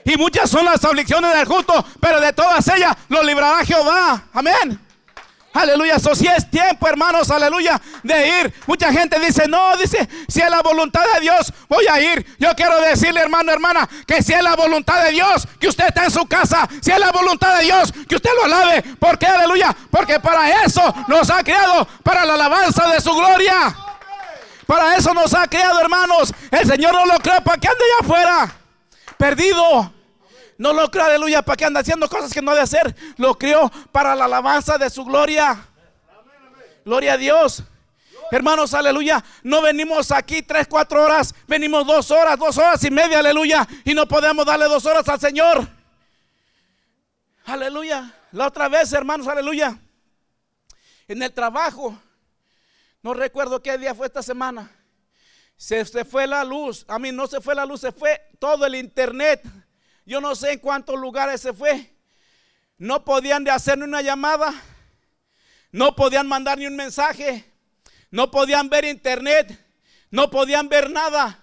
Y 0.04 0.16
muchas 0.16 0.50
son 0.50 0.64
las 0.64 0.84
aflicciones 0.84 1.34
del 1.34 1.46
justo, 1.46 1.84
pero 2.00 2.20
de 2.20 2.32
todas 2.32 2.66
ellas 2.68 2.96
lo 3.08 3.22
librará 3.22 3.64
Jehová. 3.64 4.22
Amén. 4.32 4.80
Aleluya, 5.52 5.96
eso 5.96 6.14
si 6.14 6.28
es 6.28 6.48
tiempo, 6.48 6.86
hermanos, 6.86 7.28
aleluya, 7.28 7.80
de 8.04 8.40
ir. 8.40 8.54
Mucha 8.68 8.92
gente 8.92 9.18
dice, 9.18 9.48
no, 9.48 9.76
dice, 9.76 10.08
si 10.28 10.40
es 10.40 10.48
la 10.48 10.62
voluntad 10.62 11.02
de 11.14 11.20
Dios, 11.22 11.52
voy 11.68 11.86
a 11.88 12.00
ir. 12.00 12.24
Yo 12.38 12.54
quiero 12.54 12.80
decirle, 12.80 13.20
hermano, 13.20 13.50
hermana, 13.50 13.88
que 14.06 14.22
si 14.22 14.32
es 14.32 14.42
la 14.42 14.54
voluntad 14.54 15.02
de 15.04 15.10
Dios, 15.10 15.48
que 15.58 15.68
usted 15.68 15.88
está 15.88 16.04
en 16.04 16.12
su 16.12 16.24
casa, 16.26 16.68
si 16.80 16.92
es 16.92 16.98
la 17.00 17.10
voluntad 17.10 17.56
de 17.58 17.64
Dios, 17.64 17.92
que 18.08 18.14
usted 18.14 18.30
lo 18.36 18.44
alabe. 18.44 18.82
¿Por 19.00 19.18
qué, 19.18 19.26
aleluya? 19.26 19.74
Porque 19.90 20.20
para 20.20 20.64
eso 20.64 20.94
nos 21.08 21.28
ha 21.30 21.42
creado, 21.42 21.86
para 22.04 22.24
la 22.24 22.34
alabanza 22.34 22.88
de 22.88 23.00
su 23.00 23.12
gloria. 23.12 23.74
Para 24.66 24.94
eso 24.94 25.12
nos 25.12 25.34
ha 25.34 25.48
creado, 25.48 25.80
hermanos. 25.80 26.32
El 26.52 26.64
Señor 26.64 26.94
no 26.94 27.06
lo 27.06 27.18
creó 27.18 27.40
para 27.42 27.58
que 27.58 27.66
ande 27.66 27.84
allá 27.84 28.06
afuera 28.06 28.59
perdido. 29.20 29.92
No 30.56 30.72
lo 30.72 30.90
creo, 30.90 31.04
aleluya, 31.04 31.42
para 31.42 31.56
que 31.56 31.64
anda 31.66 31.80
haciendo 31.80 32.08
cosas 32.08 32.32
que 32.32 32.42
no 32.42 32.50
debe 32.52 32.62
hacer. 32.62 32.94
Lo 33.18 33.38
creó 33.38 33.70
para 33.92 34.14
la 34.14 34.24
alabanza 34.24 34.78
de 34.78 34.90
su 34.90 35.04
gloria. 35.04 35.66
Gloria 36.84 37.12
a 37.12 37.16
Dios. 37.16 37.62
Hermanos, 38.30 38.74
aleluya. 38.74 39.22
No 39.42 39.60
venimos 39.60 40.10
aquí 40.10 40.42
tres, 40.42 40.66
cuatro 40.68 41.02
horas. 41.02 41.34
Venimos 41.46 41.86
dos 41.86 42.10
horas, 42.10 42.38
dos 42.38 42.56
horas 42.58 42.82
y 42.84 42.90
media, 42.90 43.18
aleluya. 43.18 43.66
Y 43.84 43.94
no 43.94 44.08
podemos 44.08 44.46
darle 44.46 44.66
dos 44.66 44.86
horas 44.86 45.08
al 45.08 45.20
Señor. 45.20 45.68
Aleluya. 47.44 48.14
La 48.32 48.46
otra 48.46 48.68
vez, 48.68 48.92
hermanos, 48.92 49.28
aleluya. 49.28 49.78
En 51.08 51.22
el 51.22 51.32
trabajo. 51.32 51.98
No 53.02 53.14
recuerdo 53.14 53.62
qué 53.62 53.76
día 53.78 53.94
fue 53.94 54.06
esta 54.06 54.22
semana. 54.22 54.70
Se, 55.60 55.84
fue 56.06 56.26
la 56.26 56.42
luz. 56.42 56.86
A 56.88 56.98
mí 56.98 57.12
no 57.12 57.26
se 57.26 57.38
fue 57.38 57.54
la 57.54 57.66
luz, 57.66 57.82
se 57.82 57.92
fue 57.92 58.18
todo 58.38 58.64
el 58.64 58.74
internet. 58.76 59.42
Yo 60.06 60.18
no 60.18 60.34
sé 60.34 60.52
en 60.52 60.58
cuántos 60.58 60.98
lugares 60.98 61.42
se 61.42 61.52
fue. 61.52 61.94
No 62.78 63.04
podían 63.04 63.44
de 63.44 63.50
hacer 63.50 63.76
ni 63.76 63.84
una 63.84 64.00
llamada. 64.00 64.54
No 65.70 65.94
podían 65.94 66.26
mandar 66.26 66.56
ni 66.56 66.64
un 66.64 66.76
mensaje. 66.76 67.44
No 68.10 68.30
podían 68.30 68.70
ver 68.70 68.86
internet. 68.86 69.54
No 70.10 70.30
podían 70.30 70.70
ver 70.70 70.88
nada. 70.88 71.38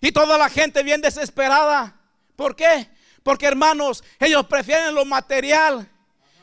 Y 0.00 0.10
toda 0.10 0.36
la 0.36 0.48
gente 0.48 0.82
bien 0.82 1.00
desesperada. 1.00 1.94
¿Por 2.34 2.56
qué? 2.56 2.88
Porque 3.22 3.46
hermanos, 3.46 4.02
ellos 4.18 4.46
prefieren 4.48 4.96
lo 4.96 5.04
material. 5.04 5.88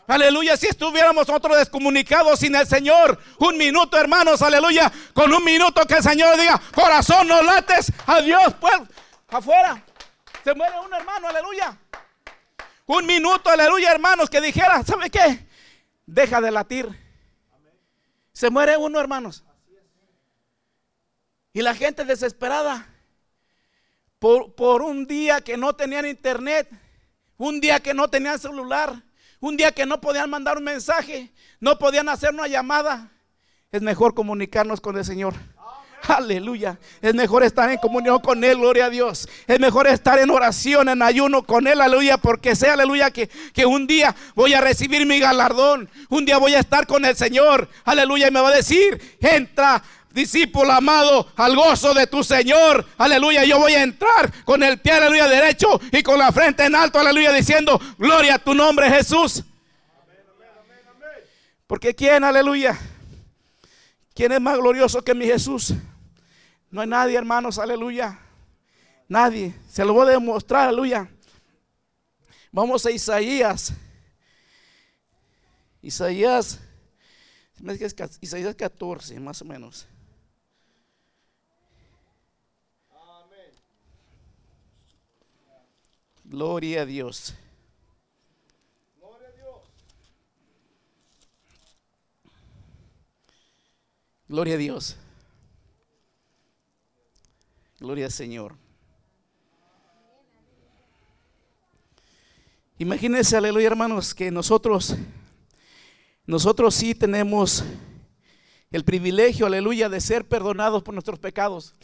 Aleluya, 0.07 0.55
si 0.55 0.67
estuviéramos 0.67 1.27
nosotros 1.27 1.57
descomunicados 1.57 2.39
sin 2.39 2.55
el 2.55 2.67
Señor, 2.67 3.19
un 3.39 3.57
minuto, 3.57 3.97
hermanos, 3.97 4.41
aleluya, 4.43 4.91
con 5.13 5.33
un 5.33 5.43
minuto 5.43 5.85
que 5.87 5.95
el 5.95 6.03
Señor 6.03 6.37
diga, 6.39 6.61
corazón, 6.73 7.27
no 7.27 7.41
lates, 7.41 7.91
adiós, 8.05 8.53
pues, 8.59 8.81
afuera. 9.29 9.83
Se 10.43 10.53
muere 10.53 10.79
un 10.79 10.93
hermano, 10.93 11.27
aleluya. 11.27 11.75
Un 12.85 13.07
minuto, 13.07 13.49
aleluya, 13.49 13.91
hermanos, 13.91 14.29
que 14.29 14.41
dijera, 14.41 14.83
¿sabe 14.83 15.09
qué? 15.09 15.47
Deja 16.05 16.39
de 16.39 16.51
latir. 16.51 16.87
Se 18.31 18.51
muere 18.51 18.77
uno, 18.77 18.99
hermanos. 18.99 19.43
Y 21.51 21.63
la 21.63 21.73
gente 21.73 22.05
desesperada 22.05 22.87
por, 24.19 24.53
por 24.53 24.83
un 24.83 25.07
día 25.07 25.41
que 25.41 25.57
no 25.57 25.73
tenían 25.73 26.05
internet, 26.05 26.69
un 27.37 27.59
día 27.59 27.79
que 27.79 27.95
no 27.95 28.07
tenían 28.07 28.37
celular 28.37 29.01
un 29.39 29.57
día 29.57 29.71
que 29.71 29.85
no 29.85 30.01
podían 30.01 30.29
mandar 30.29 30.57
un 30.57 30.63
mensaje, 30.63 31.31
no 31.59 31.77
podían 31.77 32.09
hacer 32.09 32.33
una 32.33 32.47
llamada. 32.47 33.11
Es 33.71 33.81
mejor 33.81 34.13
comunicarnos 34.13 34.79
con 34.81 34.97
el 34.97 35.05
Señor. 35.05 35.33
Aleluya. 36.07 36.77
Es 37.01 37.15
mejor 37.15 37.43
estar 37.43 37.69
en 37.69 37.77
comunión 37.77 38.19
con 38.19 38.43
Él, 38.43 38.57
gloria 38.57 38.85
a 38.85 38.89
Dios. 38.89 39.27
Es 39.47 39.59
mejor 39.59 39.87
estar 39.87 40.19
en 40.19 40.29
oración, 40.29 40.89
en 40.89 41.01
ayuno 41.01 41.43
con 41.43 41.67
Él, 41.67 41.81
aleluya, 41.81 42.17
porque 42.17 42.55
sé, 42.55 42.69
aleluya, 42.69 43.11
que, 43.11 43.27
que, 43.53 43.65
un 43.65 43.87
día 43.87 44.15
voy 44.35 44.53
a 44.53 44.61
recibir 44.61 45.05
mi 45.05 45.19
galardón. 45.19 45.89
Un 46.09 46.25
día 46.25 46.37
voy 46.37 46.53
a 46.53 46.59
estar 46.59 46.85
con 46.85 47.05
el 47.05 47.15
Señor, 47.15 47.67
aleluya, 47.83 48.27
y 48.27 48.31
me 48.31 48.41
va 48.41 48.49
a 48.49 48.55
decir, 48.55 49.17
entra 49.19 49.81
discípulo 50.15 50.71
amado, 50.71 51.27
al 51.35 51.55
gozo 51.55 51.93
de 51.93 52.07
tu 52.07 52.23
Señor. 52.23 52.85
Aleluya, 52.97 53.43
yo 53.43 53.59
voy 53.59 53.73
a 53.73 53.83
entrar 53.83 54.33
con 54.45 54.63
el 54.63 54.79
pie, 54.79 54.93
aleluya, 54.93 55.27
derecho 55.27 55.79
y 55.91 56.01
con 56.01 56.17
la 56.17 56.31
frente 56.31 56.65
en 56.65 56.73
alto, 56.73 56.97
aleluya, 56.97 57.33
diciendo, 57.33 57.79
gloria 57.97 58.35
a 58.35 58.39
tu 58.39 58.55
nombre 58.55 58.89
Jesús. 58.89 59.43
Porque 61.67 61.93
¿quién, 61.93 62.23
aleluya? 62.23 62.79
¿Quién 64.13 64.31
es 64.31 64.39
más 64.39 64.57
glorioso 64.57 65.03
que 65.03 65.13
mi 65.13 65.25
Jesús? 65.25 65.73
No 66.71 66.81
hay 66.81 66.87
nadie, 66.87 67.17
hermanos, 67.17 67.59
aleluya. 67.59 68.17
Nadie. 69.09 69.53
Se 69.69 69.83
lo 69.83 69.93
voy 69.93 70.07
a 70.07 70.11
demostrar, 70.11 70.69
aleluya. 70.69 71.09
Vamos 72.51 72.85
a 72.85 72.91
Isaías. 72.91 73.73
Isaías, 75.81 76.59
Isaías 78.21 78.55
14, 78.55 79.19
más 79.19 79.41
o 79.41 79.45
menos. 79.45 79.87
Gloria 86.25 86.81
a 86.81 86.85
Dios. 86.85 87.35
Gloria 88.99 89.27
a 89.27 89.31
Dios. 89.31 89.61
Gloria 94.27 94.53
a 94.55 94.57
Dios. 94.57 94.97
Gloria 97.79 98.05
al 98.05 98.11
Señor. 98.11 98.55
Imagínense, 102.77 103.37
aleluya 103.37 103.67
hermanos, 103.67 104.13
que 104.13 104.31
nosotros 104.31 104.97
nosotros 106.25 106.73
sí 106.73 106.95
tenemos 106.95 107.63
el 108.71 108.83
privilegio, 108.83 109.45
aleluya, 109.45 109.89
de 109.89 110.01
ser 110.01 110.27
perdonados 110.27 110.81
por 110.81 110.95
nuestros 110.95 111.19
pecados. 111.19 111.75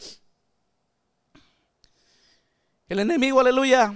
El 2.88 2.98
enemigo, 2.98 3.38
aleluya, 3.38 3.94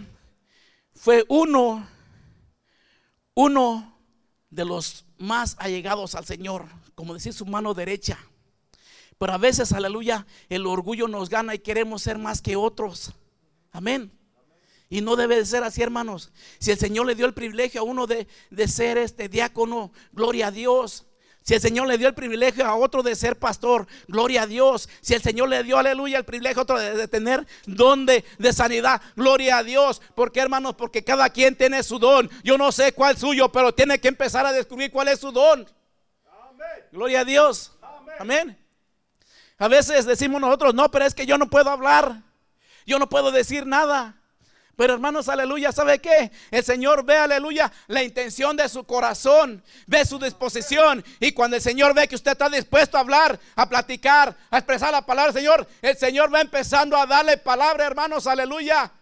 fue 0.96 1.24
uno, 1.28 1.86
uno 3.34 3.96
de 4.50 4.64
los 4.64 5.04
más 5.18 5.56
allegados 5.58 6.14
al 6.14 6.24
Señor, 6.24 6.66
como 6.94 7.14
decir 7.14 7.32
su 7.32 7.46
mano 7.46 7.74
derecha. 7.74 8.18
Pero 9.18 9.32
a 9.32 9.38
veces, 9.38 9.72
aleluya, 9.72 10.26
el 10.48 10.66
orgullo 10.66 11.08
nos 11.08 11.28
gana 11.30 11.54
y 11.54 11.58
queremos 11.58 12.02
ser 12.02 12.18
más 12.18 12.42
que 12.42 12.56
otros. 12.56 13.12
Amén. 13.72 14.10
Y 14.88 15.00
no 15.00 15.16
debe 15.16 15.36
de 15.36 15.46
ser 15.46 15.64
así, 15.64 15.82
hermanos. 15.82 16.32
Si 16.58 16.70
el 16.70 16.78
Señor 16.78 17.06
le 17.06 17.14
dio 17.14 17.26
el 17.26 17.34
privilegio 17.34 17.80
a 17.80 17.84
uno 17.84 18.06
de, 18.06 18.28
de 18.50 18.68
ser 18.68 18.98
este 18.98 19.28
diácono, 19.28 19.92
gloria 20.12 20.48
a 20.48 20.50
Dios. 20.50 21.06
Si 21.46 21.54
el 21.54 21.60
Señor 21.60 21.86
le 21.86 21.96
dio 21.96 22.08
el 22.08 22.14
privilegio 22.14 22.66
a 22.66 22.74
otro 22.74 23.04
de 23.04 23.14
ser 23.14 23.38
pastor, 23.38 23.86
gloria 24.08 24.42
a 24.42 24.46
Dios. 24.48 24.88
Si 25.00 25.14
el 25.14 25.22
Señor 25.22 25.48
le 25.48 25.62
dio, 25.62 25.78
aleluya, 25.78 26.18
el 26.18 26.24
privilegio 26.24 26.58
a 26.58 26.62
otro 26.64 26.76
de, 26.76 27.06
tener 27.06 27.46
don 27.66 28.04
de, 28.04 28.24
sanidad, 28.52 29.00
gloria 29.14 29.58
a 29.58 29.62
Dios. 29.62 30.02
porque 30.16 30.40
hermanos? 30.40 30.74
Porque 30.74 31.04
cada 31.04 31.30
quien 31.30 31.54
tiene 31.54 31.84
su 31.84 32.00
don. 32.00 32.28
Yo 32.42 32.58
no 32.58 32.72
sé 32.72 32.90
cuál 32.90 33.14
es 33.14 33.20
suyo, 33.20 33.48
pero 33.52 33.72
tiene 33.72 34.00
que 34.00 34.08
empezar 34.08 34.44
a 34.44 34.52
descubrir 34.52 34.90
cuál 34.90 35.06
es 35.06 35.20
su 35.20 35.30
don. 35.30 35.68
Gloria 36.90 37.20
a 37.20 37.24
Dios. 37.24 37.70
Amén. 38.18 38.58
A 39.56 39.68
veces 39.68 40.04
decimos 40.04 40.40
nosotros, 40.40 40.74
no, 40.74 40.90
pero 40.90 41.04
es 41.04 41.14
que 41.14 41.26
yo 41.26 41.38
no 41.38 41.48
puedo 41.48 41.70
hablar. 41.70 42.22
Yo 42.86 42.98
no 42.98 43.08
puedo 43.08 43.30
decir 43.30 43.66
nada. 43.66 44.20
Pero 44.76 44.92
hermanos, 44.92 45.30
aleluya, 45.30 45.72
¿sabe 45.72 46.00
qué? 46.00 46.30
El 46.50 46.62
Señor 46.62 47.02
ve, 47.02 47.16
aleluya, 47.16 47.72
la 47.86 48.02
intención 48.02 48.56
de 48.58 48.68
su 48.68 48.84
corazón, 48.84 49.62
ve 49.86 50.04
su 50.04 50.18
disposición. 50.18 51.02
Y 51.18 51.32
cuando 51.32 51.56
el 51.56 51.62
Señor 51.62 51.94
ve 51.94 52.06
que 52.06 52.14
usted 52.14 52.32
está 52.32 52.50
dispuesto 52.50 52.98
a 52.98 53.00
hablar, 53.00 53.40
a 53.54 53.66
platicar, 53.66 54.36
a 54.50 54.58
expresar 54.58 54.92
la 54.92 55.06
palabra 55.06 55.32
del 55.32 55.42
Señor, 55.42 55.66
el 55.80 55.96
Señor 55.96 56.32
va 56.32 56.42
empezando 56.42 56.94
a 56.94 57.06
darle 57.06 57.38
palabra, 57.38 57.86
hermanos, 57.86 58.26
aleluya. 58.26 58.92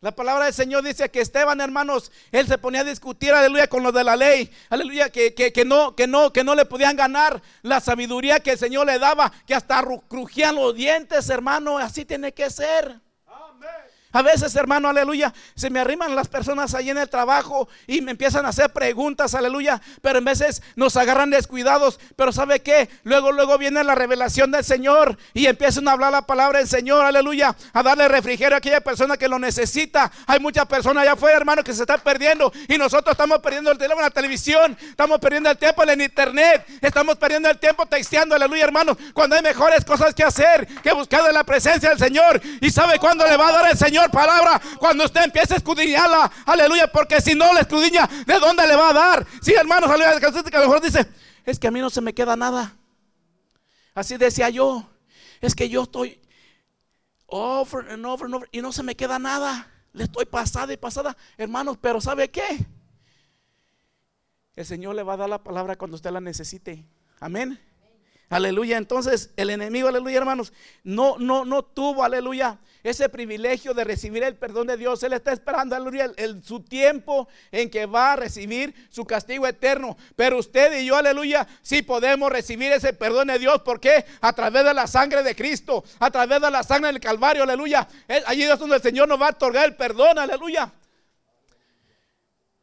La 0.00 0.10
palabra 0.10 0.46
del 0.46 0.54
Señor 0.54 0.82
dice 0.82 1.08
que 1.08 1.20
Esteban, 1.20 1.60
hermanos, 1.60 2.10
él 2.32 2.48
se 2.48 2.58
ponía 2.58 2.80
a 2.80 2.84
discutir, 2.84 3.32
aleluya, 3.32 3.68
con 3.68 3.84
los 3.84 3.94
de 3.94 4.02
la 4.02 4.16
ley, 4.16 4.52
aleluya, 4.68 5.10
que, 5.10 5.32
que, 5.32 5.64
no, 5.64 5.94
que 5.94 6.08
no, 6.08 6.32
que 6.32 6.42
no 6.42 6.56
le 6.56 6.64
podían 6.64 6.96
ganar 6.96 7.40
la 7.62 7.80
sabiduría 7.80 8.40
que 8.40 8.50
el 8.50 8.58
Señor 8.58 8.84
le 8.84 8.98
daba, 8.98 9.32
que 9.46 9.54
hasta 9.54 9.82
crujían 10.08 10.56
los 10.56 10.74
dientes, 10.74 11.30
hermano, 11.30 11.78
así 11.78 12.04
tiene 12.04 12.34
que 12.34 12.50
ser. 12.50 13.00
A 14.14 14.22
veces, 14.22 14.54
hermano, 14.54 14.88
aleluya, 14.88 15.34
se 15.56 15.70
me 15.70 15.80
arriman 15.80 16.14
las 16.14 16.28
personas 16.28 16.72
ahí 16.74 16.88
en 16.88 16.98
el 16.98 17.08
trabajo 17.08 17.68
y 17.88 18.00
me 18.00 18.12
empiezan 18.12 18.46
a 18.46 18.50
hacer 18.50 18.72
preguntas, 18.72 19.34
aleluya, 19.34 19.82
pero 20.02 20.20
en 20.20 20.24
veces 20.24 20.62
nos 20.76 20.96
agarran 20.96 21.30
descuidados, 21.30 21.98
pero 22.14 22.30
¿sabe 22.30 22.60
qué? 22.60 22.88
Luego, 23.02 23.32
luego 23.32 23.58
viene 23.58 23.82
la 23.82 23.96
revelación 23.96 24.52
del 24.52 24.62
Señor 24.62 25.18
y 25.32 25.46
empiezan 25.46 25.88
a 25.88 25.92
hablar 25.92 26.12
la 26.12 26.22
palabra 26.22 26.60
del 26.60 26.68
Señor, 26.68 27.04
aleluya, 27.04 27.56
a 27.72 27.82
darle 27.82 28.06
refrigerio 28.06 28.54
a 28.54 28.58
aquella 28.58 28.80
persona 28.80 29.16
que 29.16 29.26
lo 29.26 29.40
necesita. 29.40 30.12
Hay 30.28 30.38
muchas 30.38 30.66
personas 30.66 31.02
allá 31.02 31.14
afuera, 31.14 31.36
hermano, 31.36 31.64
que 31.64 31.72
se 31.72 31.82
están 31.82 31.98
perdiendo 31.98 32.52
y 32.68 32.78
nosotros 32.78 33.14
estamos 33.14 33.40
perdiendo 33.40 33.72
el 33.72 33.82
en 33.82 33.98
la 33.98 34.10
televisión, 34.10 34.78
estamos 34.80 35.18
perdiendo 35.18 35.50
el 35.50 35.58
tiempo 35.58 35.82
en 35.82 36.00
internet, 36.00 36.64
estamos 36.80 37.16
perdiendo 37.16 37.50
el 37.50 37.58
tiempo 37.58 37.84
texteando, 37.86 38.36
aleluya, 38.36 38.62
hermano, 38.62 38.96
cuando 39.12 39.34
hay 39.34 39.42
mejores 39.42 39.84
cosas 39.84 40.14
que 40.14 40.22
hacer 40.22 40.68
que 40.84 40.92
buscar 40.92 41.24
de 41.24 41.32
la 41.32 41.42
presencia 41.42 41.88
del 41.88 41.98
Señor. 41.98 42.40
¿Y 42.60 42.70
sabe 42.70 43.00
cuándo 43.00 43.26
le 43.26 43.36
va 43.36 43.48
a 43.48 43.52
dar 43.52 43.70
el 43.72 43.76
Señor? 43.76 44.03
Palabra 44.08 44.60
cuando 44.78 45.04
usted 45.04 45.24
empiece 45.24 45.54
a 45.54 45.56
escudriñarla. 45.56 46.30
Aleluya, 46.46 46.90
porque 46.90 47.20
si 47.20 47.34
no 47.34 47.52
la 47.52 47.60
escudriña, 47.60 48.08
¿de 48.26 48.38
dónde 48.38 48.66
le 48.66 48.76
va 48.76 48.90
a 48.90 48.92
dar? 48.92 49.26
Sí, 49.42 49.52
hermanos, 49.54 49.90
aleluya, 49.90 50.20
que 50.20 50.56
a 50.56 50.60
lo 50.60 50.66
mejor 50.66 50.80
dice, 50.80 51.06
es 51.44 51.58
que 51.58 51.68
a 51.68 51.70
mí 51.70 51.80
no 51.80 51.90
se 51.90 52.00
me 52.00 52.14
queda 52.14 52.36
nada. 52.36 52.76
Así 53.94 54.16
decía 54.16 54.50
yo, 54.50 54.88
es 55.40 55.54
que 55.54 55.68
yo 55.68 55.82
estoy 55.82 56.20
over 57.26 57.90
and 57.90 58.04
over 58.06 58.26
and 58.26 58.34
over 58.34 58.48
y 58.52 58.60
no 58.60 58.72
se 58.72 58.82
me 58.82 58.96
queda 58.96 59.18
nada. 59.18 59.70
Le 59.92 60.04
estoy 60.04 60.24
pasada 60.24 60.72
y 60.72 60.76
pasada, 60.76 61.16
hermanos, 61.36 61.78
pero 61.80 62.00
¿sabe 62.00 62.28
qué? 62.30 62.66
El 64.56 64.66
Señor 64.66 64.94
le 64.94 65.02
va 65.02 65.14
a 65.14 65.18
dar 65.18 65.28
la 65.28 65.42
palabra 65.42 65.76
cuando 65.76 65.96
usted 65.96 66.10
la 66.10 66.20
necesite. 66.20 66.84
Amén. 67.20 67.60
Aleluya. 68.34 68.78
Entonces, 68.78 69.30
el 69.36 69.48
enemigo, 69.48 69.86
aleluya, 69.86 70.18
hermanos, 70.18 70.52
no, 70.82 71.18
no, 71.18 71.44
no 71.44 71.62
tuvo, 71.62 72.02
aleluya, 72.02 72.58
ese 72.82 73.08
privilegio 73.08 73.74
de 73.74 73.84
recibir 73.84 74.24
el 74.24 74.34
perdón 74.34 74.66
de 74.66 74.76
Dios. 74.76 75.04
Él 75.04 75.12
está 75.12 75.32
esperando, 75.32 75.76
aleluya, 75.76 76.10
el, 76.16 76.42
su 76.42 76.58
tiempo 76.58 77.28
en 77.52 77.70
que 77.70 77.86
va 77.86 78.14
a 78.14 78.16
recibir 78.16 78.74
su 78.90 79.04
castigo 79.04 79.46
eterno. 79.46 79.96
Pero 80.16 80.36
usted 80.40 80.80
y 80.80 80.86
yo, 80.86 80.96
aleluya, 80.96 81.46
sí 81.62 81.82
podemos 81.82 82.28
recibir 82.28 82.72
ese 82.72 82.92
perdón 82.92 83.28
de 83.28 83.38
Dios. 83.38 83.62
¿Por 83.62 83.78
qué? 83.78 84.04
A 84.20 84.32
través 84.32 84.64
de 84.64 84.74
la 84.74 84.88
sangre 84.88 85.22
de 85.22 85.36
Cristo, 85.36 85.84
a 86.00 86.10
través 86.10 86.40
de 86.40 86.50
la 86.50 86.64
sangre 86.64 86.90
del 86.90 87.00
Calvario, 87.00 87.44
aleluya. 87.44 87.86
Allí 88.26 88.42
es 88.42 88.58
donde 88.58 88.74
el 88.74 88.82
Señor 88.82 89.06
nos 89.06 89.22
va 89.22 89.28
a 89.28 89.30
otorgar 89.30 89.64
el 89.64 89.76
perdón, 89.76 90.18
aleluya. 90.18 90.72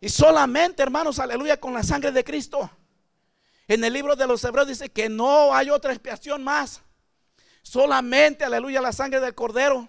Y 0.01 0.09
solamente, 0.09 0.83
hermanos, 0.83 1.17
aleluya, 1.17 1.55
con 1.55 1.73
la 1.73 1.81
sangre 1.81 2.11
de 2.11 2.25
Cristo. 2.25 2.69
En 3.71 3.85
el 3.85 3.93
libro 3.93 4.17
de 4.17 4.27
los 4.27 4.43
Hebreos 4.43 4.67
dice 4.67 4.89
que 4.89 5.07
no 5.07 5.55
hay 5.55 5.69
otra 5.69 5.93
expiación 5.93 6.43
más. 6.43 6.81
Solamente, 7.61 8.43
aleluya, 8.43 8.81
la 8.81 8.91
sangre 8.91 9.21
del 9.21 9.33
cordero 9.33 9.87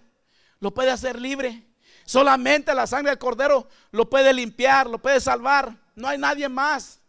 lo 0.61 0.73
puede 0.73 0.93
hacer 0.93 1.21
libre. 1.21 1.67
Solamente 2.05 2.77
la 2.77 2.87
sangre 2.87 3.11
del 3.11 3.19
cordero 3.19 3.67
lo 3.91 4.09
puede 4.09 4.33
limpiar, 4.33 4.89
lo 4.89 4.99
puede 4.99 5.21
salvar. 5.21 5.77
No 5.97 6.07
hay 6.07 6.17
nadie 6.17 6.49
más. 6.49 7.01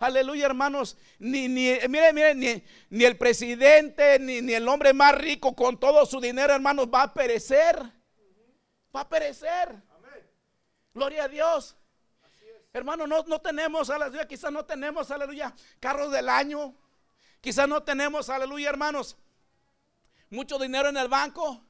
Aleluya, 0.00 0.46
hermanos. 0.46 0.96
Ni, 1.20 1.46
ni, 1.46 1.78
mire, 1.88 2.12
mire, 2.12 2.34
ni, 2.34 2.64
ni 2.90 3.04
el 3.04 3.16
presidente, 3.16 4.18
ni, 4.18 4.42
ni, 4.42 4.54
el 4.54 4.66
hombre 4.66 4.92
más 4.92 5.14
rico 5.14 5.54
con 5.54 5.78
todo 5.78 6.04
su 6.04 6.20
dinero, 6.20 6.52
hermanos, 6.52 6.88
va 6.92 7.02
a 7.02 7.14
perecer. 7.14 7.80
Va 8.94 9.02
a 9.02 9.08
perecer. 9.08 9.72
Gloria 10.92 11.22
a 11.22 11.28
Dios. 11.28 11.76
Hermano, 12.76 13.06
no, 13.06 13.24
no 13.26 13.40
tenemos, 13.40 13.88
aleluya, 13.88 14.28
quizás 14.28 14.52
no 14.52 14.62
tenemos, 14.62 15.10
aleluya, 15.10 15.54
carros 15.80 16.12
del 16.12 16.28
año. 16.28 16.74
Quizás 17.40 17.66
no 17.66 17.82
tenemos, 17.82 18.28
aleluya, 18.28 18.68
hermanos, 18.68 19.16
mucho 20.28 20.58
dinero 20.58 20.90
en 20.90 20.98
el 20.98 21.08
banco. 21.08 21.64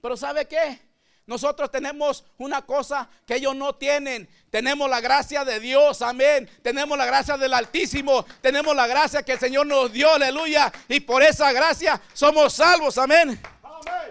Pero 0.00 0.16
¿sabe 0.16 0.46
qué? 0.46 0.80
Nosotros 1.26 1.68
tenemos 1.68 2.24
una 2.38 2.62
cosa 2.62 3.10
que 3.26 3.34
ellos 3.34 3.56
no 3.56 3.74
tienen. 3.74 4.28
Tenemos 4.50 4.88
la 4.88 5.00
gracia 5.00 5.44
de 5.44 5.58
Dios, 5.58 6.00
amén. 6.00 6.48
Tenemos 6.62 6.96
la 6.96 7.06
gracia 7.06 7.36
del 7.36 7.54
Altísimo. 7.54 8.24
Tenemos 8.40 8.76
la 8.76 8.86
gracia 8.86 9.24
que 9.24 9.32
el 9.32 9.40
Señor 9.40 9.66
nos 9.66 9.92
dio, 9.92 10.14
aleluya. 10.14 10.72
Y 10.86 11.00
por 11.00 11.24
esa 11.24 11.50
gracia 11.50 12.00
somos 12.12 12.52
salvos, 12.52 12.98
amén. 12.98 13.42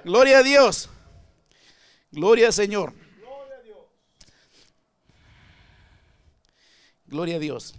Gloria 0.04 0.40
a 0.40 0.44
Dios. 0.44 0.90
Gloria 2.12 2.48
al 2.48 2.54
Señor. 2.54 3.01
Gloria 7.12 7.36
a 7.36 7.40
Dios. 7.40 7.76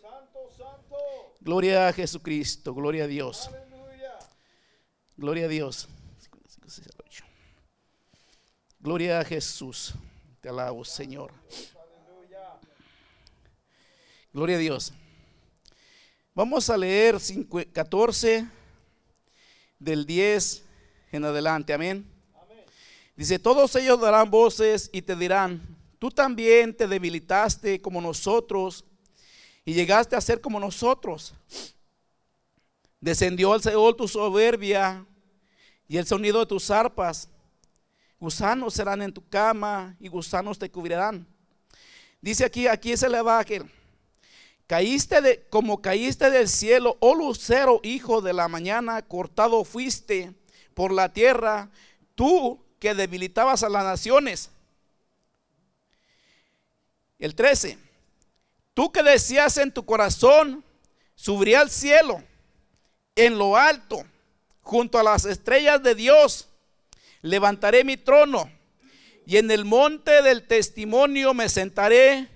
Santo, 0.00 0.48
santo. 0.56 0.96
Gloria 1.40 1.88
a 1.88 1.92
Jesucristo. 1.92 2.72
Gloria 2.72 3.02
a 3.02 3.06
Dios. 3.08 3.50
Gloria 5.16 5.46
a 5.46 5.48
Dios. 5.48 5.88
Gloria 8.78 9.18
a 9.18 9.24
Jesús. 9.24 9.94
Te 10.40 10.48
alabo, 10.48 10.84
Señor. 10.84 11.32
Gloria 14.32 14.54
a 14.54 14.60
Dios. 14.60 14.92
Vamos 16.32 16.70
a 16.70 16.76
leer 16.76 17.18
14 17.72 18.46
del 19.80 20.06
10 20.06 20.62
en 21.10 21.24
adelante. 21.24 21.72
Amén. 21.72 22.06
Dice, 23.16 23.40
todos 23.40 23.74
ellos 23.74 24.00
darán 24.00 24.30
voces 24.30 24.90
y 24.92 25.02
te 25.02 25.16
dirán, 25.16 25.71
Tú 26.02 26.10
también 26.10 26.76
te 26.76 26.88
debilitaste 26.88 27.80
como 27.80 28.00
nosotros 28.00 28.84
y 29.64 29.72
llegaste 29.72 30.16
a 30.16 30.20
ser 30.20 30.40
como 30.40 30.58
nosotros. 30.58 31.32
Descendió 33.00 33.52
al 33.52 33.62
Seol 33.62 33.94
tu 33.94 34.08
soberbia 34.08 35.06
y 35.86 35.98
el 35.98 36.04
sonido 36.04 36.40
de 36.40 36.46
tus 36.46 36.72
arpas. 36.72 37.28
Gusanos 38.18 38.74
serán 38.74 39.00
en 39.00 39.12
tu 39.12 39.24
cama 39.28 39.94
y 40.00 40.08
gusanos 40.08 40.58
te 40.58 40.68
cubrirán. 40.68 41.24
Dice 42.20 42.46
aquí, 42.46 42.66
aquí 42.66 42.96
se 42.96 43.08
le 43.08 43.22
va. 43.22 43.44
Caíste 44.66 45.20
de, 45.20 45.46
como 45.50 45.80
caíste 45.80 46.32
del 46.32 46.48
cielo, 46.48 46.96
oh 46.98 47.14
lucero, 47.14 47.78
hijo 47.84 48.20
de 48.20 48.32
la 48.32 48.48
mañana, 48.48 49.02
cortado 49.02 49.62
fuiste 49.62 50.34
por 50.74 50.90
la 50.90 51.12
tierra, 51.12 51.70
tú 52.16 52.60
que 52.80 52.92
debilitabas 52.92 53.62
a 53.62 53.68
las 53.68 53.84
naciones 53.84 54.50
el 57.22 57.36
13. 57.36 57.78
Tú 58.74 58.90
que 58.90 59.02
decías 59.02 59.56
en 59.56 59.72
tu 59.72 59.86
corazón, 59.86 60.64
subiré 61.14 61.56
al 61.56 61.70
cielo, 61.70 62.20
en 63.14 63.38
lo 63.38 63.56
alto, 63.56 64.04
junto 64.60 64.98
a 64.98 65.04
las 65.04 65.24
estrellas 65.24 65.80
de 65.84 65.94
Dios, 65.94 66.48
levantaré 67.20 67.84
mi 67.84 67.96
trono 67.96 68.50
y 69.24 69.36
en 69.36 69.52
el 69.52 69.64
monte 69.64 70.20
del 70.22 70.48
testimonio 70.48 71.32
me 71.32 71.48
sentaré 71.48 72.28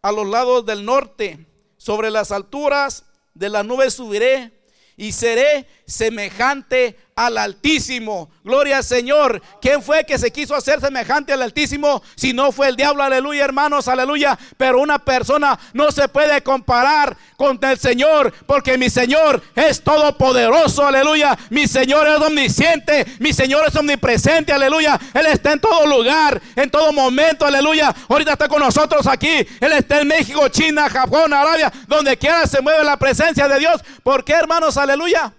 a 0.00 0.10
los 0.10 0.26
lados 0.26 0.64
del 0.64 0.86
norte, 0.86 1.44
sobre 1.76 2.10
las 2.10 2.32
alturas 2.32 3.04
de 3.34 3.50
las 3.50 3.66
nubes 3.66 3.92
subiré 3.92 4.52
y 4.96 5.12
seré 5.12 5.68
semejante 5.86 6.96
al 7.16 7.38
Altísimo. 7.38 8.30
Gloria 8.42 8.78
al 8.78 8.84
Señor. 8.84 9.40
¿Quién 9.60 9.82
fue 9.82 10.04
que 10.04 10.18
se 10.18 10.32
quiso 10.32 10.54
hacer 10.54 10.80
semejante 10.80 11.32
al 11.32 11.42
Altísimo? 11.42 12.02
Si 12.16 12.32
no 12.32 12.52
fue 12.52 12.68
el 12.68 12.76
diablo, 12.76 13.02
aleluya, 13.02 13.44
hermanos, 13.44 13.88
aleluya. 13.88 14.38
Pero 14.56 14.80
una 14.80 14.98
persona 14.98 15.58
no 15.72 15.92
se 15.92 16.08
puede 16.08 16.42
comparar 16.42 17.16
con 17.36 17.58
el 17.62 17.78
Señor, 17.78 18.32
porque 18.46 18.78
mi 18.78 18.90
Señor 18.90 19.42
es 19.54 19.82
todopoderoso, 19.82 20.86
aleluya. 20.86 21.38
Mi 21.50 21.66
Señor 21.66 22.06
es 22.08 22.20
omnisciente, 22.20 23.06
mi 23.18 23.32
Señor 23.32 23.64
es 23.68 23.76
omnipresente, 23.76 24.52
aleluya. 24.52 24.98
Él 25.12 25.26
está 25.26 25.52
en 25.52 25.60
todo 25.60 25.86
lugar, 25.86 26.40
en 26.56 26.70
todo 26.70 26.92
momento, 26.92 27.46
aleluya. 27.46 27.94
Ahorita 28.08 28.32
está 28.32 28.48
con 28.48 28.60
nosotros 28.60 29.06
aquí. 29.06 29.46
Él 29.60 29.72
está 29.72 30.00
en 30.00 30.08
México, 30.08 30.48
China, 30.48 30.88
Japón, 30.88 31.32
Arabia, 31.32 31.72
donde 31.86 32.16
quiera 32.16 32.46
se 32.46 32.60
mueve 32.60 32.84
la 32.84 32.96
presencia 32.96 33.46
de 33.46 33.58
Dios. 33.58 33.80
¿Por 34.02 34.24
qué, 34.24 34.32
hermanos? 34.32 34.76
Aleluya 34.76 35.32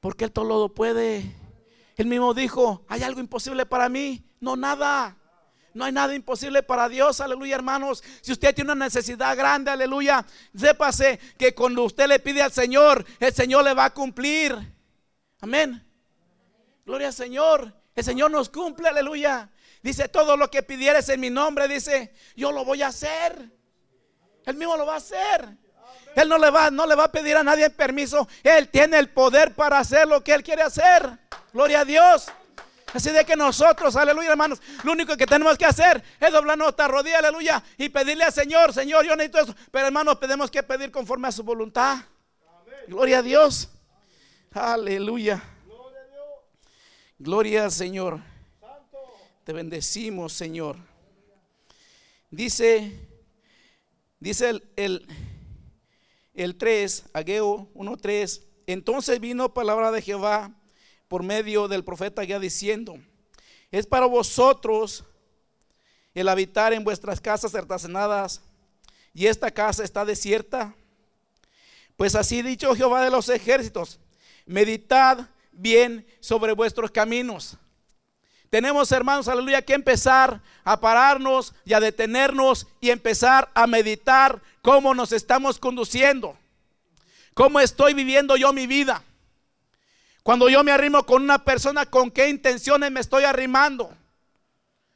porque 0.00 0.24
Él 0.24 0.32
todo 0.32 0.46
lo 0.46 0.74
puede. 0.74 1.34
Él 1.96 2.06
mismo 2.06 2.34
dijo, 2.34 2.84
¿hay 2.88 3.02
algo 3.02 3.20
imposible 3.20 3.66
para 3.66 3.88
mí? 3.88 4.24
No, 4.40 4.56
nada. 4.56 5.16
No 5.72 5.84
hay 5.84 5.92
nada 5.92 6.14
imposible 6.14 6.62
para 6.62 6.88
Dios, 6.88 7.20
aleluya 7.20 7.54
hermanos. 7.54 8.02
Si 8.22 8.32
usted 8.32 8.54
tiene 8.54 8.72
una 8.72 8.86
necesidad 8.86 9.36
grande, 9.36 9.70
aleluya, 9.70 10.26
sépase 10.54 11.20
que 11.38 11.54
cuando 11.54 11.84
usted 11.84 12.08
le 12.08 12.18
pide 12.18 12.42
al 12.42 12.50
Señor, 12.50 13.04
el 13.20 13.32
Señor 13.32 13.62
le 13.62 13.74
va 13.74 13.84
a 13.84 13.94
cumplir. 13.94 14.56
Amén. 15.40 15.86
Gloria 16.84 17.08
al 17.08 17.14
Señor. 17.14 17.72
El 17.94 18.04
Señor 18.04 18.30
nos 18.30 18.48
cumple, 18.48 18.88
aleluya. 18.88 19.48
Dice, 19.82 20.08
todo 20.08 20.36
lo 20.36 20.50
que 20.50 20.62
pidieres 20.62 21.08
en 21.08 21.20
mi 21.20 21.30
nombre, 21.30 21.68
dice, 21.68 22.12
yo 22.34 22.50
lo 22.50 22.64
voy 22.64 22.82
a 22.82 22.88
hacer. 22.88 23.50
Él 24.44 24.56
mismo 24.56 24.76
lo 24.76 24.86
va 24.86 24.94
a 24.94 24.98
hacer. 24.98 25.56
Él 26.16 26.28
no 26.28 26.38
le 26.38 26.50
va, 26.50 26.70
no 26.70 26.86
le 26.86 26.94
va 26.94 27.04
a 27.04 27.12
pedir 27.12 27.36
a 27.36 27.42
nadie 27.42 27.70
permiso. 27.70 28.28
Él 28.42 28.68
tiene 28.68 28.98
el 28.98 29.08
poder 29.10 29.54
para 29.54 29.78
hacer 29.78 30.08
lo 30.08 30.22
que 30.22 30.32
él 30.32 30.42
quiere 30.42 30.62
hacer. 30.62 31.08
Gloria 31.52 31.80
a 31.80 31.84
Dios. 31.84 32.26
Así 32.92 33.10
de 33.10 33.24
que 33.24 33.36
nosotros, 33.36 33.94
aleluya, 33.94 34.30
hermanos, 34.32 34.60
lo 34.82 34.92
único 34.92 35.16
que 35.16 35.26
tenemos 35.26 35.56
que 35.56 35.64
hacer 35.64 36.02
es 36.18 36.32
doblar 36.32 36.58
nuestra 36.58 36.88
rodilla, 36.88 37.18
aleluya, 37.18 37.62
y 37.78 37.88
pedirle 37.88 38.24
al 38.24 38.32
Señor, 38.32 38.72
Señor, 38.72 39.06
yo 39.06 39.14
necesito 39.14 39.38
eso. 39.38 39.54
Pero 39.70 39.86
hermanos, 39.86 40.18
tenemos 40.18 40.50
que 40.50 40.62
pedir 40.62 40.90
conforme 40.90 41.28
a 41.28 41.32
su 41.32 41.44
voluntad. 41.44 41.98
Gloria 42.88 43.18
a 43.18 43.22
Dios. 43.22 43.68
Aleluya. 44.52 45.40
Gloria 47.18 47.64
al 47.64 47.70
Señor. 47.70 48.18
Te 49.44 49.52
bendecimos, 49.52 50.32
Señor. 50.32 50.76
Dice, 52.30 53.08
dice 54.18 54.50
el, 54.50 54.68
el 54.76 55.06
el 56.34 56.56
3, 56.56 57.04
Ageo 57.12 57.68
1.3, 57.74 58.42
entonces 58.66 59.20
vino 59.20 59.52
palabra 59.52 59.90
de 59.90 60.02
Jehová 60.02 60.52
por 61.08 61.22
medio 61.22 61.68
del 61.68 61.84
profeta 61.84 62.22
Ageo 62.22 62.40
diciendo, 62.40 62.98
es 63.70 63.86
para 63.86 64.06
vosotros 64.06 65.04
el 66.14 66.28
habitar 66.28 66.72
en 66.72 66.84
vuestras 66.84 67.20
casas 67.20 67.52
certacenadas 67.52 68.42
y 69.14 69.26
esta 69.26 69.50
casa 69.50 69.84
está 69.84 70.04
desierta. 70.04 70.74
Pues 71.96 72.14
así 72.14 72.42
dicho 72.42 72.74
Jehová 72.74 73.04
de 73.04 73.10
los 73.10 73.28
ejércitos, 73.28 74.00
meditad 74.46 75.28
bien 75.52 76.06
sobre 76.20 76.52
vuestros 76.52 76.90
caminos. 76.90 77.56
Tenemos, 78.50 78.90
hermanos, 78.90 79.28
aleluya, 79.28 79.62
que 79.62 79.74
empezar 79.74 80.40
a 80.64 80.80
pararnos 80.80 81.54
y 81.64 81.72
a 81.72 81.78
detenernos 81.78 82.66
y 82.80 82.90
empezar 82.90 83.48
a 83.54 83.68
meditar 83.68 84.42
cómo 84.60 84.92
nos 84.92 85.12
estamos 85.12 85.60
conduciendo, 85.60 86.36
cómo 87.32 87.60
estoy 87.60 87.94
viviendo 87.94 88.36
yo 88.36 88.52
mi 88.52 88.66
vida. 88.66 89.04
Cuando 90.24 90.48
yo 90.48 90.64
me 90.64 90.72
arrimo 90.72 91.06
con 91.06 91.22
una 91.22 91.44
persona, 91.44 91.86
¿con 91.86 92.10
qué 92.10 92.28
intenciones 92.28 92.90
me 92.90 92.98
estoy 92.98 93.22
arrimando? 93.22 93.96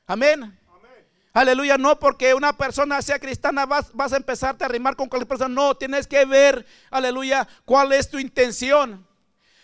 Amén. 0.08 0.58
Aleluya, 1.32 1.78
no 1.78 1.98
porque 1.98 2.34
una 2.34 2.56
persona 2.56 3.00
sea 3.02 3.20
cristiana 3.20 3.66
vas, 3.66 3.92
vas, 3.92 4.12
a 4.12 4.16
empezarte 4.16 4.64
a 4.64 4.66
arrimar 4.66 4.96
con 4.96 5.08
cualquier 5.08 5.28
persona. 5.28 5.54
No, 5.54 5.76
tienes 5.76 6.08
que 6.08 6.24
ver, 6.24 6.66
aleluya, 6.90 7.46
cuál 7.64 7.92
es 7.92 8.10
tu 8.10 8.18
intención. 8.18 9.06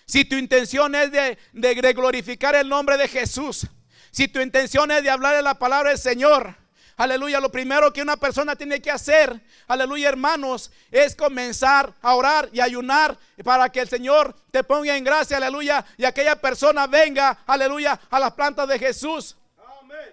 Si 0.06 0.24
tu 0.24 0.36
intención 0.36 0.94
es 0.94 1.10
de, 1.10 1.38
de 1.52 1.92
glorificar 1.92 2.54
el 2.54 2.68
nombre 2.68 2.96
de 2.96 3.06
Jesús, 3.06 3.68
si 4.10 4.28
tu 4.28 4.40
intención 4.40 4.90
es 4.90 5.02
de 5.02 5.10
hablar 5.10 5.36
de 5.36 5.42
la 5.42 5.54
palabra 5.54 5.90
del 5.90 5.98
Señor, 5.98 6.56
Aleluya, 7.00 7.40
lo 7.40 7.50
primero 7.50 7.90
que 7.94 8.02
una 8.02 8.18
persona 8.18 8.54
tiene 8.54 8.82
que 8.82 8.90
hacer, 8.90 9.40
aleluya 9.66 10.10
hermanos, 10.10 10.70
es 10.90 11.16
comenzar 11.16 11.94
a 12.02 12.14
orar 12.14 12.50
y 12.52 12.60
ayunar 12.60 13.16
para 13.42 13.70
que 13.70 13.80
el 13.80 13.88
Señor 13.88 14.36
te 14.50 14.62
ponga 14.62 14.94
en 14.94 15.02
gracia, 15.02 15.38
aleluya, 15.38 15.82
y 15.96 16.04
aquella 16.04 16.38
persona 16.38 16.86
venga, 16.86 17.38
aleluya, 17.46 17.98
a 18.10 18.20
las 18.20 18.32
plantas 18.32 18.68
de 18.68 18.78
Jesús. 18.78 19.34
Amén. 19.80 20.10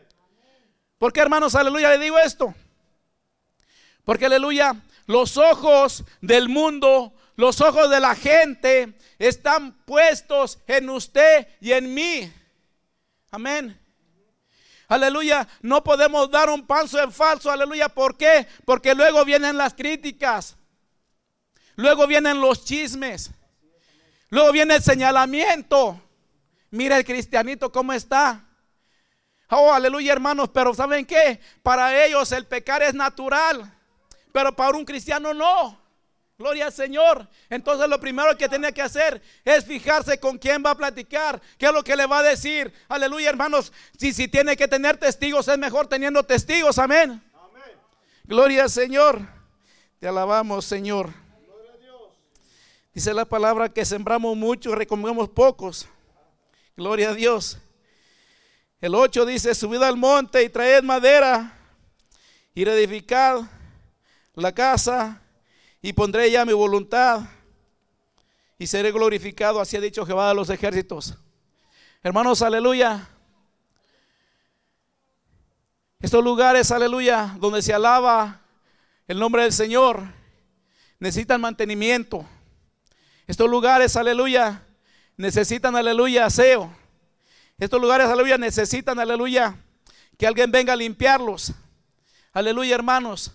¿Por 0.98 1.12
qué 1.12 1.20
hermanos, 1.20 1.56
aleluya, 1.56 1.90
le 1.90 2.06
digo 2.06 2.18
esto? 2.20 2.56
Porque, 4.06 4.28
aleluya, 4.28 4.74
los 5.08 5.36
ojos 5.36 6.06
del 6.22 6.48
mundo, 6.48 7.14
los 7.36 7.60
ojos 7.60 7.90
de 7.90 8.00
la 8.00 8.16
gente 8.16 8.98
están 9.20 9.74
puestos 9.84 10.60
en 10.68 10.90
usted 10.90 11.50
y 11.60 11.74
en 11.74 11.94
mí. 11.94 12.32
Amén. 13.30 13.78
Aleluya, 14.88 15.48
no 15.62 15.84
podemos 15.84 16.32
dar 16.32 16.50
un 16.50 16.66
paso 16.66 17.02
en 17.02 17.12
falso, 17.12 17.52
aleluya. 17.52 17.90
¿Por 17.90 18.16
qué? 18.16 18.48
Porque 18.66 18.96
luego 18.96 19.26
vienen 19.26 19.58
las 19.58 19.74
críticas. 19.74 20.56
Luego 21.76 22.08
vienen 22.08 22.40
los 22.40 22.64
chismes. 22.64 23.32
Luego 24.30 24.52
viene 24.52 24.76
el 24.76 24.84
señalamiento. 24.84 26.02
Mira 26.72 26.98
el 26.98 27.06
cristianito 27.06 27.72
cómo 27.72 27.94
está. 27.94 28.46
Oh, 29.50 29.74
aleluya, 29.74 30.12
hermanos, 30.12 30.50
pero 30.54 30.74
¿saben 30.74 31.06
qué? 31.06 31.40
Para 31.64 32.06
ellos 32.06 32.32
el 32.34 32.46
pecar 32.46 32.84
es 32.84 32.94
natural, 32.94 33.74
pero 34.34 34.54
para 34.56 34.78
un 34.78 34.84
cristiano 34.84 35.34
no. 35.34 35.80
Gloria 36.38 36.68
al 36.68 36.72
Señor. 36.72 37.28
Entonces 37.50 37.90
lo 37.90 38.00
primero 38.00 38.38
que 38.38 38.48
tiene 38.48 38.72
que 38.72 38.84
hacer 38.84 39.20
es 39.44 39.66
fijarse 39.66 40.20
con 40.20 40.38
quién 40.38 40.62
va 40.64 40.72
a 40.72 40.78
platicar, 40.78 41.42
qué 41.58 41.66
es 41.66 41.74
lo 41.74 41.84
que 41.84 41.96
le 41.96 42.06
va 42.06 42.20
a 42.20 42.24
decir. 42.24 42.72
Aleluya, 42.88 43.30
hermanos. 43.30 43.74
Si, 43.98 44.14
si 44.14 44.28
tiene 44.28 44.56
que 44.56 44.68
tener 44.68 44.98
testigos, 44.98 45.48
es 45.48 45.58
mejor 45.58 45.88
teniendo 45.88 46.22
testigos. 46.22 46.78
Amén. 46.78 47.24
Gloria 48.24 48.64
al 48.64 48.70
Señor. 48.70 49.20
Te 50.00 50.08
alabamos, 50.08 50.64
Señor. 50.66 51.12
Dice 52.94 53.16
la 53.16 53.26
palabra 53.26 53.70
que 53.70 53.84
sembramos 53.84 54.38
mucho 54.38 54.70
y 54.70 54.76
recomendamos 54.76 55.30
pocos. 55.30 55.88
Gloria 56.76 57.10
a 57.10 57.14
Dios. 57.16 57.58
El 58.80 58.94
8 58.94 59.26
dice, 59.26 59.56
subid 59.56 59.82
al 59.82 59.98
monte 59.98 60.44
y 60.44 60.50
traed 60.50 60.84
madera 60.84 61.58
y 62.54 62.64
reedificad 62.64 63.42
la 64.36 64.52
casa 64.52 65.24
y 65.88 65.94
pondré 65.94 66.30
ya 66.30 66.44
mi 66.44 66.52
voluntad 66.52 67.22
y 68.60 68.68
seré 68.68 68.92
glorificado, 68.92 69.62
así 69.62 69.78
ha 69.78 69.80
dicho 69.80 70.06
Jehová 70.06 70.28
de 70.28 70.36
los 70.36 70.50
ejércitos. 70.50 71.16
Hermanos, 72.04 72.42
aleluya. 72.42 73.08
Estos 76.02 76.22
lugares, 76.22 76.72
aleluya, 76.72 77.38
donde 77.40 77.62
se 77.62 77.74
alaba 77.74 78.42
el 79.08 79.18
nombre 79.18 79.44
del 79.44 79.54
Señor, 79.54 80.04
necesitan 81.00 81.40
mantenimiento. 81.40 82.26
Estos 83.26 83.50
lugares, 83.50 83.96
aleluya, 83.96 84.66
necesitan, 85.16 85.74
aleluya, 85.78 86.26
aseo. 86.26 86.70
Estos 87.58 87.80
lugares, 87.80 88.08
aleluya, 88.08 88.38
necesitan, 88.38 89.00
aleluya, 89.00 89.56
que 90.18 90.28
alguien 90.28 90.52
venga 90.52 90.74
a 90.74 90.76
limpiarlos. 90.76 91.54
Aleluya, 92.34 92.76
hermanos. 92.76 93.32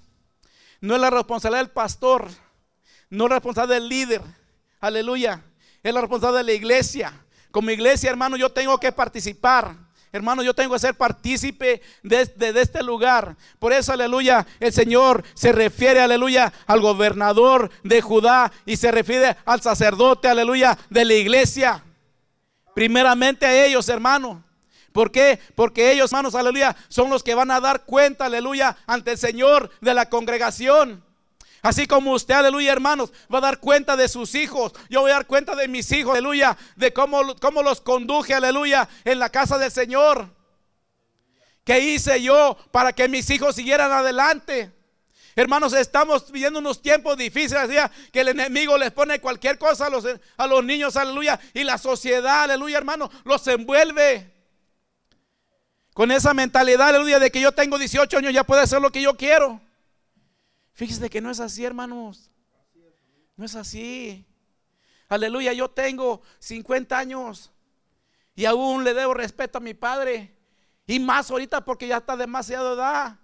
No 0.83 0.97
es 0.97 1.01
la 1.01 1.09
responsabilidad 1.09 1.63
del 1.63 1.71
pastor, 1.71 2.29
no 3.13 3.27
es 3.27 3.31
responsabilidad 3.31 3.75
del 3.75 3.89
líder. 3.91 4.23
Aleluya. 4.81 5.45
Es 5.83 5.93
la 5.93 6.01
responsabilidad 6.01 6.41
de 6.41 6.45
la 6.45 6.53
iglesia. 6.53 7.13
Como 7.51 7.71
iglesia, 7.71 8.09
hermano, 8.09 8.39
yo 8.39 8.49
tengo 8.51 8.79
que 8.79 8.91
participar. 8.91 9.77
Hermano, 10.13 10.43
yo 10.43 10.55
tengo 10.55 10.73
que 10.73 10.81
ser 10.81 10.95
partícipe 10.95 11.83
de, 12.03 12.25
de, 12.25 12.59
este 12.59 12.83
lugar. 12.83 13.37
Por 13.59 13.75
eso, 13.75 13.93
aleluya, 13.93 14.47
el 14.61 14.73
Señor 14.73 15.25
se 15.35 15.53
refiere, 15.53 16.01
aleluya, 16.01 16.55
al 16.67 16.81
gobernador 16.81 17.71
de 17.83 18.01
Judá 18.01 18.51
y 18.65 18.77
se 18.77 18.91
refiere 18.91 19.37
al 19.45 19.61
sacerdote, 19.61 20.29
aleluya, 20.29 20.79
de 20.89 21.05
la 21.05 21.13
iglesia. 21.13 21.85
Primeramente 22.75 23.45
a 23.45 23.67
ellos, 23.67 23.91
hermano. 23.91 24.43
¿Por 24.91 25.11
qué? 25.11 25.39
Porque 25.55 25.93
ellos, 25.93 26.13
hermanos, 26.13 26.35
aleluya, 26.35 26.75
son 26.89 27.11
los 27.11 27.23
que 27.23 27.35
van 27.35 27.51
a 27.51 27.61
dar 27.61 27.85
cuenta, 27.85 28.25
aleluya, 28.25 28.75
ante 28.87 29.13
el 29.13 29.19
Señor 29.19 29.71
de 29.83 29.93
la 29.93 30.09
congregación. 30.09 31.12
Así 31.63 31.87
como 31.87 32.13
usted, 32.13 32.35
aleluya, 32.35 32.73
hermanos, 32.73 33.13
va 33.33 33.39
a 33.39 33.43
dar 33.43 33.61
cuenta 33.61 33.97
de 33.97 34.09
sus 34.09 34.35
hijos. 34.35 34.73
Yo 34.91 35.03
voy 35.03 35.13
a 35.13 35.15
dar 35.15 35.27
cuenta 35.29 35.55
de 35.55 35.69
mis 35.69 35.93
hijos, 35.93 36.13
aleluya, 36.13 36.59
de 36.75 36.93
cómo, 36.93 37.37
cómo 37.37 37.63
los 37.63 37.81
conduje, 37.81 38.35
aleluya, 38.35 38.89
en 39.05 39.21
la 39.21 39.31
casa 39.31 39.59
del 39.59 39.71
Señor. 39.71 40.29
¿Qué 41.65 41.79
hice 41.79 42.21
yo 42.21 42.57
para 42.73 42.93
que 42.93 43.09
mis 43.09 43.31
hijos 43.31 43.55
siguieran 43.55 43.93
adelante? 43.93 44.73
Hermanos, 45.37 45.73
estamos 45.73 46.33
viviendo 46.33 46.59
unos 46.59 46.83
tiempos 46.83 47.17
difíciles, 47.17 47.71
que 48.13 48.21
el 48.21 48.29
enemigo 48.29 48.77
les 48.77 48.91
pone 48.91 49.21
cualquier 49.21 49.57
cosa 49.57 49.87
a 49.87 49.91
los, 49.91 50.05
a 50.37 50.47
los 50.49 50.65
niños, 50.65 50.97
aleluya, 50.97 51.39
y 51.55 51.63
la 51.63 51.79
sociedad, 51.79 52.43
aleluya, 52.43 52.77
hermano, 52.77 53.09
los 53.25 53.47
envuelve. 53.47 54.33
Con 55.95 56.11
esa 56.11 56.35
mentalidad, 56.35 56.89
aleluya, 56.89 57.21
de 57.21 57.31
que 57.31 57.41
yo 57.41 57.53
tengo 57.53 57.79
18 57.79 58.19
años, 58.19 58.33
ya 58.33 58.43
puedo 58.43 58.61
hacer 58.61 58.81
lo 58.81 58.91
que 58.91 59.01
yo 59.01 59.17
quiero. 59.17 59.61
Fíjese 60.73 61.11
que 61.11 61.21
no 61.21 61.31
es 61.31 61.41
así, 61.41 61.65
hermanos. 61.65 62.31
No 63.37 63.45
es 63.45 63.55
así. 63.55 64.27
Aleluya, 65.09 65.53
yo 65.53 65.71
tengo 65.71 66.23
50 66.39 66.99
años 66.99 67.53
y 68.35 68.47
aún 68.47 68.83
le 68.83 68.95
debo 68.95 69.15
respeto 69.15 69.59
a 69.59 69.61
mi 69.61 69.75
padre. 69.75 70.35
Y 70.87 70.99
más 70.99 71.31
ahorita 71.31 71.65
porque 71.65 71.87
ya 71.87 71.99
está 71.99 72.17
demasiado 72.17 72.75
edad. 72.75 73.19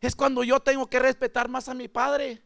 Es 0.00 0.14
cuando 0.14 0.44
yo 0.44 0.60
tengo 0.60 0.86
que 0.86 0.98
respetar 0.98 1.48
más 1.48 1.68
a 1.68 1.74
mi 1.74 1.88
padre. 1.88 2.42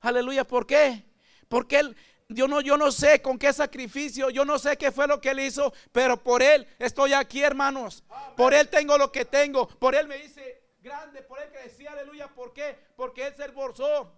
Aleluya, 0.00 0.44
¿por 0.44 0.66
qué? 0.66 1.04
Porque 1.48 1.78
él, 1.78 1.96
yo 2.28 2.48
no, 2.48 2.60
yo 2.60 2.76
no 2.76 2.90
sé 2.90 3.22
con 3.22 3.38
qué 3.38 3.52
sacrificio, 3.52 4.30
yo 4.30 4.44
no 4.44 4.58
sé 4.58 4.76
qué 4.76 4.90
fue 4.90 5.06
lo 5.06 5.20
que 5.20 5.30
él 5.30 5.40
hizo, 5.40 5.72
pero 5.92 6.22
por 6.22 6.42
él 6.42 6.66
estoy 6.78 7.12
aquí, 7.12 7.42
hermanos. 7.42 8.04
Por 8.36 8.52
él 8.52 8.68
tengo 8.68 8.98
lo 8.98 9.12
que 9.12 9.24
tengo, 9.24 9.68
por 9.68 9.94
él 9.94 10.08
me 10.08 10.24
hice 10.24 10.65
grande, 10.86 11.20
por 11.22 11.40
él 11.40 11.50
crecí, 11.50 11.84
aleluya. 11.84 12.28
¿Por 12.28 12.52
qué? 12.52 12.78
Porque 12.96 13.26
él 13.26 13.34
se 13.36 13.44
esforzó. 13.44 14.12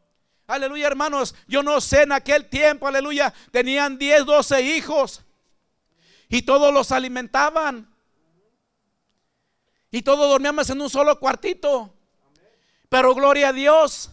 Aleluya, 0.46 0.86
hermanos. 0.86 1.34
Yo 1.46 1.62
no 1.62 1.80
sé 1.80 2.02
en 2.02 2.12
aquel 2.12 2.46
tiempo, 2.46 2.86
aleluya, 2.86 3.32
tenían 3.50 3.96
10, 3.96 4.26
12 4.26 4.60
hijos 4.60 5.22
y 6.28 6.42
todos 6.42 6.72
los 6.72 6.92
alimentaban. 6.92 7.90
Y 9.90 10.02
todos 10.02 10.28
dormíamos 10.28 10.68
en 10.68 10.82
un 10.82 10.90
solo 10.90 11.18
cuartito. 11.18 11.94
Pero 12.90 13.14
gloria 13.14 13.48
a 13.48 13.52
Dios. 13.54 14.10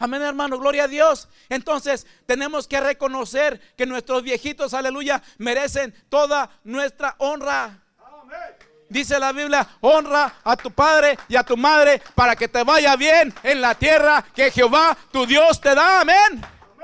Amén, 0.00 0.22
hermano, 0.22 0.58
gloria 0.58 0.84
a 0.84 0.88
Dios. 0.88 1.28
Entonces 1.48 2.04
tenemos 2.26 2.66
que 2.66 2.80
reconocer 2.80 3.60
que 3.76 3.86
nuestros 3.86 4.24
viejitos, 4.24 4.74
aleluya, 4.74 5.22
merecen 5.38 5.94
toda 6.08 6.50
nuestra 6.64 7.14
honra. 7.18 7.85
Dice 8.88 9.18
la 9.18 9.32
Biblia, 9.32 9.68
honra 9.80 10.40
a 10.44 10.56
tu 10.56 10.70
padre 10.70 11.18
y 11.28 11.36
a 11.36 11.42
tu 11.42 11.56
madre 11.56 12.00
para 12.14 12.36
que 12.36 12.46
te 12.46 12.62
vaya 12.62 12.94
bien 12.96 13.34
en 13.42 13.60
la 13.60 13.74
tierra 13.74 14.24
que 14.34 14.50
Jehová, 14.50 14.96
tu 15.10 15.26
Dios, 15.26 15.60
te 15.60 15.74
da. 15.74 16.00
Amén. 16.00 16.42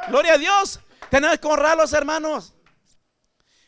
Gloria 0.08 0.34
a 0.34 0.38
Dios. 0.38 0.80
Tenemos 1.10 1.38
que 1.38 1.46
honrarlos, 1.46 1.92
hermanos. 1.92 2.54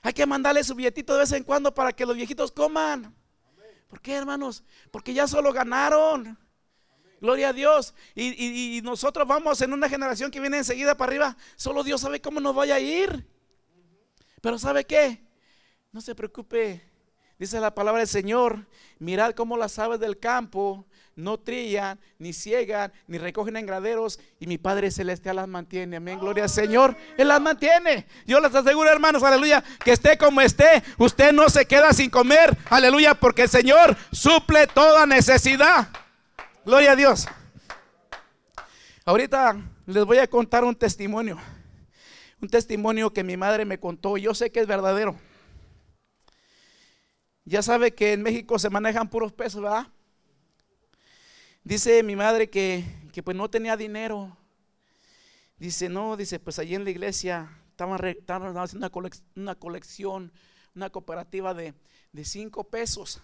Hay 0.03 0.13
que 0.13 0.27
mandarle 0.27 0.65
su 0.65 0.75
billetito 0.75 1.15
de 1.15 1.21
vez 1.21 1.33
en 1.33 1.45
cuando 1.45 1.73
para 1.73 1.93
que 1.93 2.05
los 2.05 2.17
viejitos 2.17 2.51
coman. 2.51 3.15
¿Por 3.89 4.01
qué, 4.01 4.15
hermanos? 4.15 4.65
Porque 4.91 5.15
ya 5.15 5.29
solo 5.29 5.53
ganaron. 5.53 6.37
Gloria 7.21 7.51
a 7.51 7.53
Dios. 7.53 7.95
Y, 8.15 8.81
nosotros 8.83 9.27
vamos 9.27 9.63
en 9.63 9.73
una 9.73 9.89
generación 9.89 10.31
que 10.31 10.41
viene 10.41 10.59
enseguida 10.59 10.97
para 10.97 11.11
arriba. 11.11 11.37
Solo 11.57 11.83
Dios 11.85 12.01
sabe 12.01 12.21
cómo 12.21 12.41
nos 12.41 12.55
vaya 12.55 12.75
a 12.75 12.81
ir. 12.81 13.27
Pero 14.43 14.59
¿sabe 14.59 14.85
qué? 14.85 15.25
No 15.93 16.01
se 16.01 16.15
preocupe. 16.15 16.94
Dice 17.39 17.61
la 17.61 17.75
palabra 17.75 18.01
del 18.01 18.09
Señor. 18.09 18.67
Mirad 18.99 19.35
cómo 19.35 19.57
las 19.57 19.79
aves 19.79 20.01
del 20.01 20.19
campo 20.19 20.87
no 21.17 21.39
trillan, 21.39 22.01
ni 22.19 22.33
ciegan, 22.33 22.93
ni 23.07 23.19
recogen 23.19 23.57
en 23.57 23.67
graderos. 23.67 24.19
Y 24.41 24.47
mi 24.47 24.59
Padre 24.59 24.91
Celestial 24.91 25.37
las 25.37 25.49
mantiene. 25.49 25.97
Amén. 25.97 26.19
Gloria 26.19 26.45
al 26.45 26.51
Señor. 26.51 26.97
Él 27.17 27.29
las 27.29 27.41
mantiene. 27.41 28.07
Yo 28.27 28.41
les 28.41 28.55
aseguro, 28.55 28.91
hermanos, 28.91 29.23
aleluya, 29.23 29.63
que 29.85 29.93
esté 29.93 30.17
como 30.19 30.41
esté. 30.41 30.83
Usted 30.99 31.33
no 31.33 31.49
se 31.49 31.67
queda 31.67 31.93
sin 31.93 32.11
comer. 32.11 32.57
Aleluya, 32.71 33.15
porque 33.15 33.43
el 33.43 33.49
Señor 33.49 33.97
suple 34.13 34.67
toda 34.67 35.07
necesidad. 35.07 35.89
Gloria 36.65 36.93
a 36.93 36.97
Dios. 36.97 37.27
Ahorita 39.05 39.57
les 39.87 40.05
voy 40.05 40.19
a 40.19 40.27
contar 40.27 40.65
un 40.65 40.75
testimonio. 40.75 41.39
Un 42.41 42.49
testimonio 42.49 43.13
que 43.13 43.23
mi 43.23 43.37
madre 43.37 43.65
me 43.65 43.79
contó. 43.79 44.17
Yo 44.17 44.35
sé 44.35 44.51
que 44.51 44.61
es 44.61 44.67
verdadero. 44.67 45.17
Ya 47.45 47.63
sabe 47.63 47.95
que 47.95 48.15
en 48.15 48.23
México 48.23 48.59
se 48.59 48.71
manejan 48.71 49.11
puros 49.11 49.33
pesos, 49.33 49.63
¿verdad? 49.63 49.89
Dice 51.63 52.03
mi 52.03 52.17
madre 52.17 52.49
que, 52.49 52.85
pues 53.23 53.37
no 53.37 53.51
tenía 53.51 53.77
dinero. 53.77 54.37
Dice, 55.59 55.89
no, 55.89 56.17
dice, 56.17 56.41
pues 56.41 56.59
allí 56.59 56.75
en 56.75 56.85
la 56.85 56.91
iglesia 56.91 57.51
estaban, 57.71 58.01
haciendo 58.57 58.91
una, 59.35 59.55
colección, 59.55 60.33
una 60.75 60.91
cooperativa 60.91 61.55
de, 61.55 61.75
de 62.13 62.25
cinco 62.25 62.65
pesos. 62.65 63.21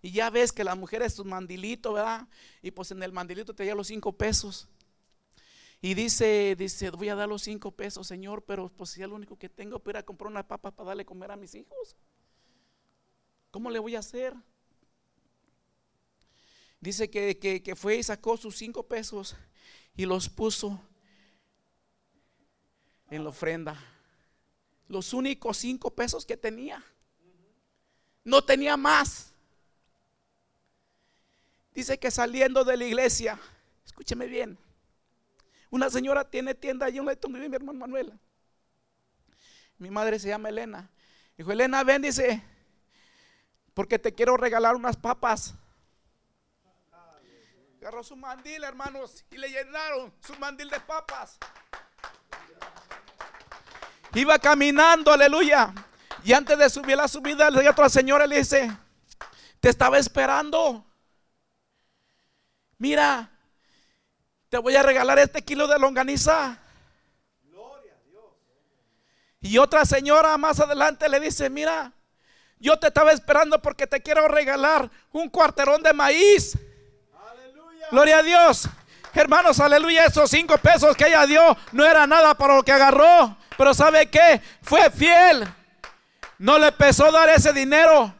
Y 0.00 0.12
ya 0.12 0.30
ves 0.30 0.52
que 0.52 0.64
la 0.64 0.74
mujer 0.74 1.02
es 1.02 1.14
su 1.14 1.24
mandilito, 1.24 1.94
¿verdad? 1.94 2.28
Y 2.62 2.70
pues 2.70 2.90
en 2.90 3.02
el 3.02 3.12
mandilito 3.12 3.54
te 3.54 3.74
los 3.74 3.86
cinco 3.86 4.12
pesos. 4.12 4.68
Y 5.80 5.94
dice, 5.94 6.54
dice, 6.56 6.90
voy 6.90 7.08
a 7.08 7.14
dar 7.14 7.28
los 7.28 7.42
cinco 7.42 7.72
pesos, 7.72 8.06
Señor, 8.06 8.44
pero 8.44 8.68
pues 8.68 8.90
si 8.90 9.02
es 9.02 9.08
lo 9.08 9.14
único 9.14 9.36
que 9.36 9.48
tengo 9.48 9.80
para 9.80 10.00
a 10.00 10.02
comprar 10.02 10.30
una 10.30 10.46
papa 10.46 10.70
para 10.70 10.88
darle 10.88 11.04
comer 11.04 11.30
a 11.30 11.36
mis 11.36 11.54
hijos. 11.54 11.96
¿Cómo 13.54 13.70
le 13.70 13.78
voy 13.78 13.94
a 13.94 14.00
hacer? 14.00 14.34
Dice 16.80 17.08
que, 17.08 17.62
que 17.62 17.76
fue 17.76 17.94
y 17.94 18.02
sacó 18.02 18.36
sus 18.36 18.56
cinco 18.56 18.82
pesos 18.82 19.36
y 19.94 20.06
los 20.06 20.28
puso 20.28 20.80
en 23.10 23.22
la 23.22 23.30
ofrenda. 23.30 23.80
Los 24.88 25.12
únicos 25.12 25.56
cinco 25.58 25.88
pesos 25.94 26.26
que 26.26 26.36
tenía. 26.36 26.84
No 28.24 28.42
tenía 28.42 28.76
más. 28.76 29.32
Dice 31.72 31.96
que 31.96 32.10
saliendo 32.10 32.64
de 32.64 32.76
la 32.76 32.84
iglesia, 32.86 33.38
escúcheme 33.86 34.26
bien, 34.26 34.58
una 35.70 35.90
señora 35.90 36.28
tiene 36.28 36.56
tienda 36.56 36.86
allí 36.86 36.98
donde 36.98 37.38
vive 37.38 37.50
mi 37.50 37.54
hermano 37.54 37.78
Manuel. 37.78 38.18
Mi 39.78 39.90
madre 39.90 40.18
se 40.18 40.26
llama 40.26 40.48
Elena. 40.48 40.90
Dijo, 41.38 41.52
Elena, 41.52 41.84
ven, 41.84 42.02
dice, 42.02 42.42
porque 43.74 43.98
te 43.98 44.14
quiero 44.14 44.36
regalar 44.36 44.76
unas 44.76 44.96
papas. 44.96 45.54
Agarró 47.80 48.02
su 48.02 48.16
mandil, 48.16 48.64
hermanos, 48.64 49.24
y 49.30 49.36
le 49.36 49.50
llenaron 49.50 50.12
su 50.20 50.34
mandil 50.36 50.70
de 50.70 50.80
papas. 50.80 51.36
Iba 54.14 54.38
caminando, 54.38 55.12
aleluya. 55.12 55.74
Y 56.24 56.32
antes 56.32 56.56
de 56.56 56.70
subir 56.70 56.96
la 56.96 57.08
subida, 57.08 57.50
le 57.50 57.68
otra 57.68 57.90
señora 57.90 58.26
le 58.26 58.38
dice, 58.38 58.74
te 59.60 59.68
estaba 59.68 59.98
esperando 59.98 60.86
mira, 62.84 63.30
te 64.50 64.58
voy 64.58 64.76
a 64.76 64.82
regalar 64.82 65.18
este 65.18 65.40
kilo 65.40 65.66
de 65.66 65.78
longaniza. 65.78 66.58
Y 69.40 69.56
otra 69.56 69.86
señora 69.86 70.36
más 70.36 70.60
adelante 70.60 71.08
le 71.08 71.18
dice, 71.18 71.48
mira, 71.48 71.93
yo 72.64 72.78
te 72.78 72.86
estaba 72.86 73.12
esperando 73.12 73.60
porque 73.60 73.86
te 73.86 74.00
quiero 74.00 74.26
regalar 74.26 74.90
un 75.12 75.28
cuarterón 75.28 75.82
de 75.82 75.92
maíz. 75.92 76.56
Gloria 77.90 78.20
a 78.20 78.22
Dios. 78.22 78.66
Hermanos, 79.12 79.60
aleluya, 79.60 80.06
esos 80.06 80.30
cinco 80.30 80.56
pesos 80.56 80.96
que 80.96 81.06
ella 81.06 81.26
dio 81.26 81.54
no 81.72 81.84
era 81.84 82.06
nada 82.06 82.34
para 82.34 82.56
lo 82.56 82.62
que 82.62 82.72
agarró. 82.72 83.36
Pero 83.58 83.74
¿sabe 83.74 84.08
qué? 84.08 84.40
Fue 84.62 84.90
fiel. 84.90 85.46
No 86.38 86.58
le 86.58 86.72
pesó 86.72 87.12
dar 87.12 87.28
ese 87.28 87.52
dinero. 87.52 88.14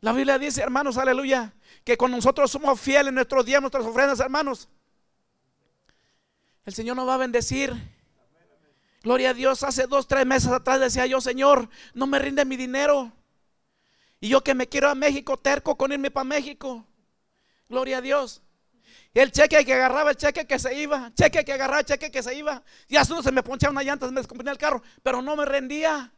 La 0.00 0.12
Biblia 0.12 0.36
dice, 0.36 0.60
hermanos, 0.60 0.98
aleluya, 0.98 1.52
que 1.84 1.96
con 1.96 2.10
nosotros 2.10 2.50
somos 2.50 2.80
fieles 2.80 3.08
en 3.08 3.14
nuestros 3.14 3.46
días, 3.46 3.60
nuestras 3.60 3.84
ofrendas, 3.84 4.18
hermanos, 4.18 4.68
el 6.64 6.74
Señor 6.74 6.96
nos 6.96 7.06
va 7.08 7.14
a 7.14 7.18
bendecir. 7.18 7.97
Gloria 9.08 9.30
a 9.30 9.32
Dios, 9.32 9.62
hace 9.62 9.86
dos, 9.86 10.06
tres 10.06 10.26
meses 10.26 10.52
atrás 10.52 10.80
decía 10.80 11.06
yo, 11.06 11.18
Señor, 11.22 11.70
no 11.94 12.06
me 12.06 12.18
rinde 12.18 12.44
mi 12.44 12.58
dinero. 12.58 13.10
Y 14.20 14.28
yo 14.28 14.44
que 14.44 14.52
me 14.52 14.68
quiero 14.68 14.90
a 14.90 14.94
México, 14.94 15.38
terco 15.38 15.78
con 15.78 15.90
irme 15.90 16.10
para 16.10 16.24
México. 16.24 16.84
Gloria 17.70 17.96
a 17.96 18.00
Dios. 18.02 18.42
Y 19.14 19.20
el 19.20 19.32
cheque 19.32 19.64
que 19.64 19.72
agarraba, 19.72 20.10
el 20.10 20.18
cheque 20.18 20.46
que 20.46 20.58
se 20.58 20.74
iba, 20.74 21.10
cheque 21.14 21.42
que 21.42 21.54
agarraba, 21.54 21.82
cheque 21.84 22.10
que 22.10 22.22
se 22.22 22.34
iba. 22.34 22.62
Y 22.86 22.96
así 22.96 23.14
se 23.22 23.32
me 23.32 23.42
ponchaba 23.42 23.70
una 23.70 23.82
llanta, 23.82 24.04
se 24.04 24.12
me 24.12 24.20
descomponía 24.20 24.52
el 24.52 24.58
carro, 24.58 24.82
pero 25.02 25.22
no 25.22 25.36
me 25.36 25.46
rendía. 25.46 26.12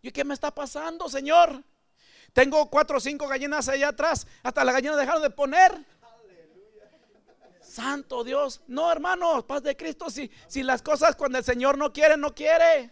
¿Y 0.00 0.10
qué 0.10 0.24
me 0.24 0.32
está 0.32 0.50
pasando, 0.54 1.10
Señor? 1.10 1.62
Tengo 2.32 2.70
cuatro 2.70 2.96
o 2.96 3.00
cinco 3.00 3.28
gallinas 3.28 3.68
allá 3.68 3.88
atrás. 3.88 4.26
Hasta 4.42 4.64
las 4.64 4.74
gallinas 4.74 4.96
dejaron 4.96 5.20
de 5.20 5.28
poner. 5.28 5.78
Santo 7.78 8.24
Dios. 8.24 8.60
No, 8.66 8.90
hermano, 8.90 9.46
paz 9.46 9.62
de 9.62 9.76
Cristo. 9.76 10.10
Si, 10.10 10.28
si 10.48 10.64
las 10.64 10.82
cosas 10.82 11.14
cuando 11.14 11.38
el 11.38 11.44
Señor 11.44 11.78
no 11.78 11.92
quiere, 11.92 12.16
no 12.16 12.34
quiere. 12.34 12.90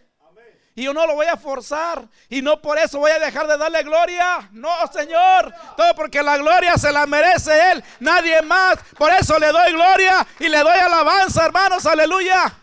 Y 0.75 0.83
yo 0.83 0.93
no 0.93 1.05
lo 1.05 1.15
voy 1.15 1.25
a 1.25 1.35
forzar. 1.35 2.07
Y 2.29 2.41
no 2.41 2.61
por 2.61 2.77
eso 2.77 2.99
voy 2.99 3.11
a 3.11 3.19
dejar 3.19 3.47
de 3.47 3.57
darle 3.57 3.83
gloria. 3.83 4.47
No, 4.53 4.69
Señor. 4.93 5.53
Todo 5.75 5.93
porque 5.93 6.23
la 6.23 6.37
gloria 6.37 6.77
se 6.77 6.93
la 6.93 7.05
merece 7.05 7.71
Él. 7.71 7.83
Nadie 7.99 8.41
más. 8.43 8.77
Por 8.97 9.11
eso 9.11 9.37
le 9.37 9.51
doy 9.51 9.73
gloria 9.73 10.25
y 10.39 10.47
le 10.47 10.59
doy 10.59 10.79
alabanza, 10.79 11.45
hermanos. 11.45 11.85
Aleluya. 11.85 12.55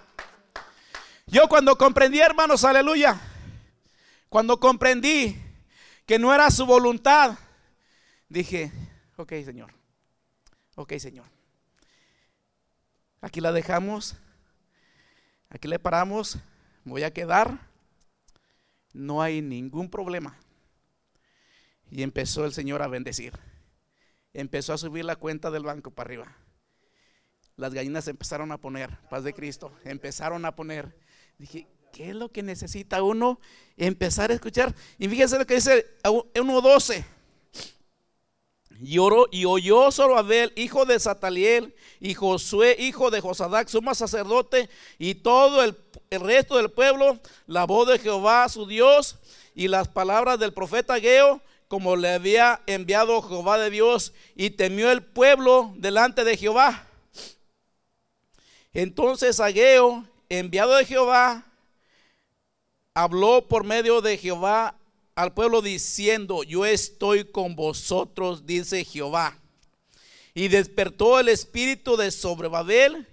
Yo 1.27 1.47
cuando 1.47 1.77
comprendí, 1.77 2.21
hermanos, 2.21 2.65
aleluya. 2.65 3.21
Cuando 4.31 4.59
comprendí 4.59 5.37
que 6.07 6.19
no 6.19 6.33
era 6.33 6.51
su 6.51 6.65
voluntad, 6.65 7.37
dije, 8.29 8.73
ok 9.17 9.33
Señor, 9.45 9.75
ok 10.77 10.95
Señor, 10.99 11.27
aquí 13.25 13.41
la 13.41 13.53
dejamos, 13.53 14.17
aquí 15.49 15.67
le 15.67 15.79
paramos, 15.79 16.39
voy 16.85 17.05
a 17.05 17.13
quedar, 17.13 17.59
no 18.93 19.23
hay 19.23 19.41
ningún 19.41 19.89
problema. 19.91 20.39
Y 21.91 22.03
empezó 22.03 22.45
el 22.45 22.53
Señor 22.53 22.83
a 22.83 22.87
bendecir. 22.87 23.33
Empezó 24.35 24.75
a 24.75 24.79
subir 24.79 25.07
la 25.07 25.17
cuenta 25.17 25.51
del 25.51 25.63
banco 25.63 25.91
para 25.91 26.09
arriba. 26.09 26.37
Las 27.57 27.73
gallinas 27.73 28.09
empezaron 28.09 28.53
a 28.53 28.59
poner, 28.59 28.99
paz 29.09 29.25
de 29.25 29.33
Cristo, 29.33 29.73
empezaron 29.85 30.45
a 30.45 30.55
poner. 30.55 30.95
Dije, 31.39 31.67
¿qué 31.93 32.11
es 32.11 32.17
lo 32.17 32.31
que 32.31 32.43
necesita 32.43 33.03
uno? 33.03 33.41
Empezar 33.79 34.33
a 34.33 34.35
escuchar. 34.35 34.75
Y 34.99 35.09
fíjense 35.09 35.39
lo 35.39 35.47
que 35.47 35.55
dice 35.55 35.97
1.12. 36.03 37.05
Y, 38.85 38.99
y 39.31 39.45
oyó 39.47 39.91
Zorobabel, 39.91 40.53
hijo 40.57 40.85
de 40.85 41.01
Sataliel, 41.01 41.75
y 42.01 42.13
Josué, 42.13 42.77
hijo 42.79 43.11
de 43.11 43.23
Josadac, 43.23 43.67
sumo 43.69 43.95
sacerdote, 43.95 44.69
y 44.99 45.15
todo 45.15 45.65
el, 45.65 45.75
el, 46.11 46.21
resto 46.21 46.59
del 46.59 46.71
pueblo, 46.71 47.19
la 47.47 47.65
voz 47.65 47.89
de 47.89 47.99
Jehová 47.99 48.47
su 48.51 48.67
Dios, 48.67 49.17
y 49.55 49.69
las 49.69 49.89
palabras 49.89 50.39
del 50.39 50.53
profeta 50.53 51.01
Geo, 51.01 51.41
como 51.67 51.97
le 51.97 52.13
había 52.13 52.61
enviado 52.67 53.23
Jehová 53.23 53.57
de 53.57 53.71
Dios, 53.71 54.13
y 54.37 54.51
temió 54.51 54.93
el 54.93 55.03
pueblo 55.03 55.73
delante 55.77 56.23
de 56.23 56.37
Jehová. 56.37 56.87
Entonces 58.75 59.41
Ageo, 59.41 60.05
enviado 60.29 60.77
de 60.77 60.85
Jehová, 60.85 61.47
habló 62.93 63.49
por 63.49 63.65
medio 63.65 64.03
de 64.03 64.19
Jehová 64.19 64.77
al 65.15 65.33
pueblo 65.33 65.63
diciendo, 65.63 66.43
yo 66.43 66.67
estoy 66.67 67.25
con 67.25 67.55
vosotros, 67.55 68.47
dice 68.47 68.85
Jehová. 68.85 69.39
Y 70.35 70.49
despertó 70.49 71.21
el 71.21 71.29
espíritu 71.29 71.97
de 71.97 72.11
Sobrebabel, 72.11 73.07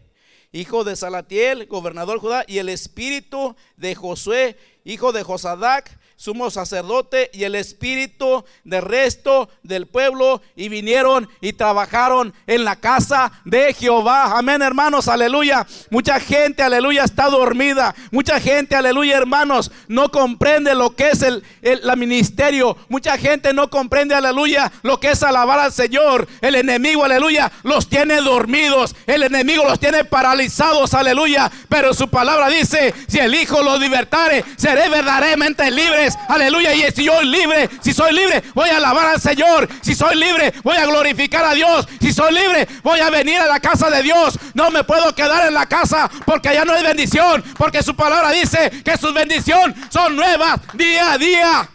hijo 0.52 0.84
de 0.84 0.96
Salatiel, 0.96 1.68
gobernador 1.68 2.16
de 2.16 2.22
Judá, 2.22 2.46
y 2.48 2.58
el 2.58 2.70
espíritu 2.70 3.56
de 3.78 3.94
Josué, 3.94 4.58
hijo 4.84 5.12
de 5.12 5.24
Josadac, 5.24 6.00
sumo 6.22 6.52
sacerdote 6.52 7.32
y 7.34 7.46
el 7.46 7.56
espíritu 7.56 8.46
del 8.64 8.84
resto 8.84 9.50
del 9.64 9.88
pueblo 9.88 10.40
y 10.56 10.70
vinieron 10.70 11.28
y 11.42 11.54
trabajaron 11.54 12.32
en 12.46 12.64
la 12.64 12.76
casa 12.76 13.32
de 13.44 13.74
Jehová. 13.74 14.38
Amén, 14.38 14.62
hermanos, 14.62 15.08
aleluya. 15.08 15.66
Mucha 15.90 16.20
gente, 16.20 16.62
aleluya, 16.62 17.06
está 17.06 17.28
dormida. 17.28 17.96
Mucha 18.12 18.40
gente, 18.40 18.76
aleluya, 18.76 19.18
hermanos, 19.18 19.72
no 19.88 20.12
comprende 20.12 20.76
lo 20.76 20.96
que 20.96 21.10
es 21.10 21.24
el, 21.24 21.44
el 21.64 21.82
ministerio. 21.98 22.78
Mucha 22.88 23.18
gente 23.18 23.52
no 23.52 23.72
comprende, 23.72 24.14
aleluya, 24.14 24.72
lo 24.84 25.00
que 25.00 25.10
es 25.10 25.24
alabar 25.24 25.58
al 25.58 25.72
Señor. 25.72 26.28
El 26.42 26.54
enemigo, 26.54 27.04
aleluya, 27.04 27.52
los 27.64 27.90
tiene 27.90 28.22
dormidos. 28.22 28.96
El 29.08 29.24
enemigo 29.24 29.66
los 29.66 29.80
tiene 29.80 30.06
paralizados, 30.06 30.94
aleluya. 30.94 31.52
Pero 31.68 31.96
su 31.96 32.10
palabra 32.10 32.48
dice, 32.50 32.94
si 33.08 33.18
el 33.18 33.34
Hijo 33.34 33.64
los 33.64 33.80
libertare, 33.80 34.46
seré 34.56 34.88
verdaderamente 34.88 35.72
libres 35.72 36.11
aleluya. 36.28 36.74
Y 36.74 36.92
si 36.92 37.06
yo 37.06 37.14
soy 37.16 37.26
libre, 37.26 37.70
si 37.82 37.94
soy 37.94 38.14
libre, 38.14 38.44
voy 38.54 38.70
a 38.70 38.78
alabar 38.78 39.08
al 39.08 39.22
Señor. 39.22 39.68
Si 39.82 39.96
soy 39.96 40.16
libre, 40.16 40.54
voy 40.64 40.76
a 40.76 40.86
glorificar 40.86 41.46
a 41.46 41.54
Dios. 41.54 41.88
Si 42.00 42.12
soy 42.12 42.34
libre, 42.34 42.68
voy 42.84 43.00
a 43.00 43.10
venir 43.10 43.40
a 43.40 43.48
la 43.48 43.60
casa 43.60 43.90
de 43.90 44.02
Dios. 44.02 44.38
No 44.54 44.72
me 44.72 44.84
puedo 44.84 45.14
quedar 45.14 45.48
en 45.48 45.54
la 45.54 45.66
casa 45.66 46.10
porque 46.26 46.50
allá 46.50 46.66
no 46.66 46.74
hay 46.74 46.84
bendición. 46.84 47.44
Porque 47.58 47.84
su 47.84 47.96
palabra 47.96 48.32
dice 48.32 48.72
que 48.84 48.98
sus 48.98 49.14
bendiciones 49.14 49.76
son 49.90 50.16
nuevas 50.16 50.60
día 50.74 51.14
a 51.14 51.18
día. 51.18 51.70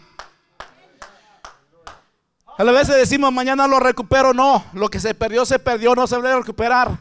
A 2.58 2.64
vez 2.64 2.88
decimos 2.88 3.32
mañana 3.32 3.66
lo 3.66 3.78
recupero, 3.78 4.32
no, 4.32 4.64
lo 4.72 4.88
que 4.88 4.98
se 4.98 5.14
perdió 5.14 5.44
se 5.44 5.58
perdió, 5.58 5.94
no 5.94 6.06
se 6.06 6.16
debe 6.16 6.36
recuperar. 6.36 6.98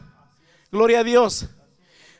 Gloria 0.70 1.00
a 1.00 1.04
Dios. 1.04 1.46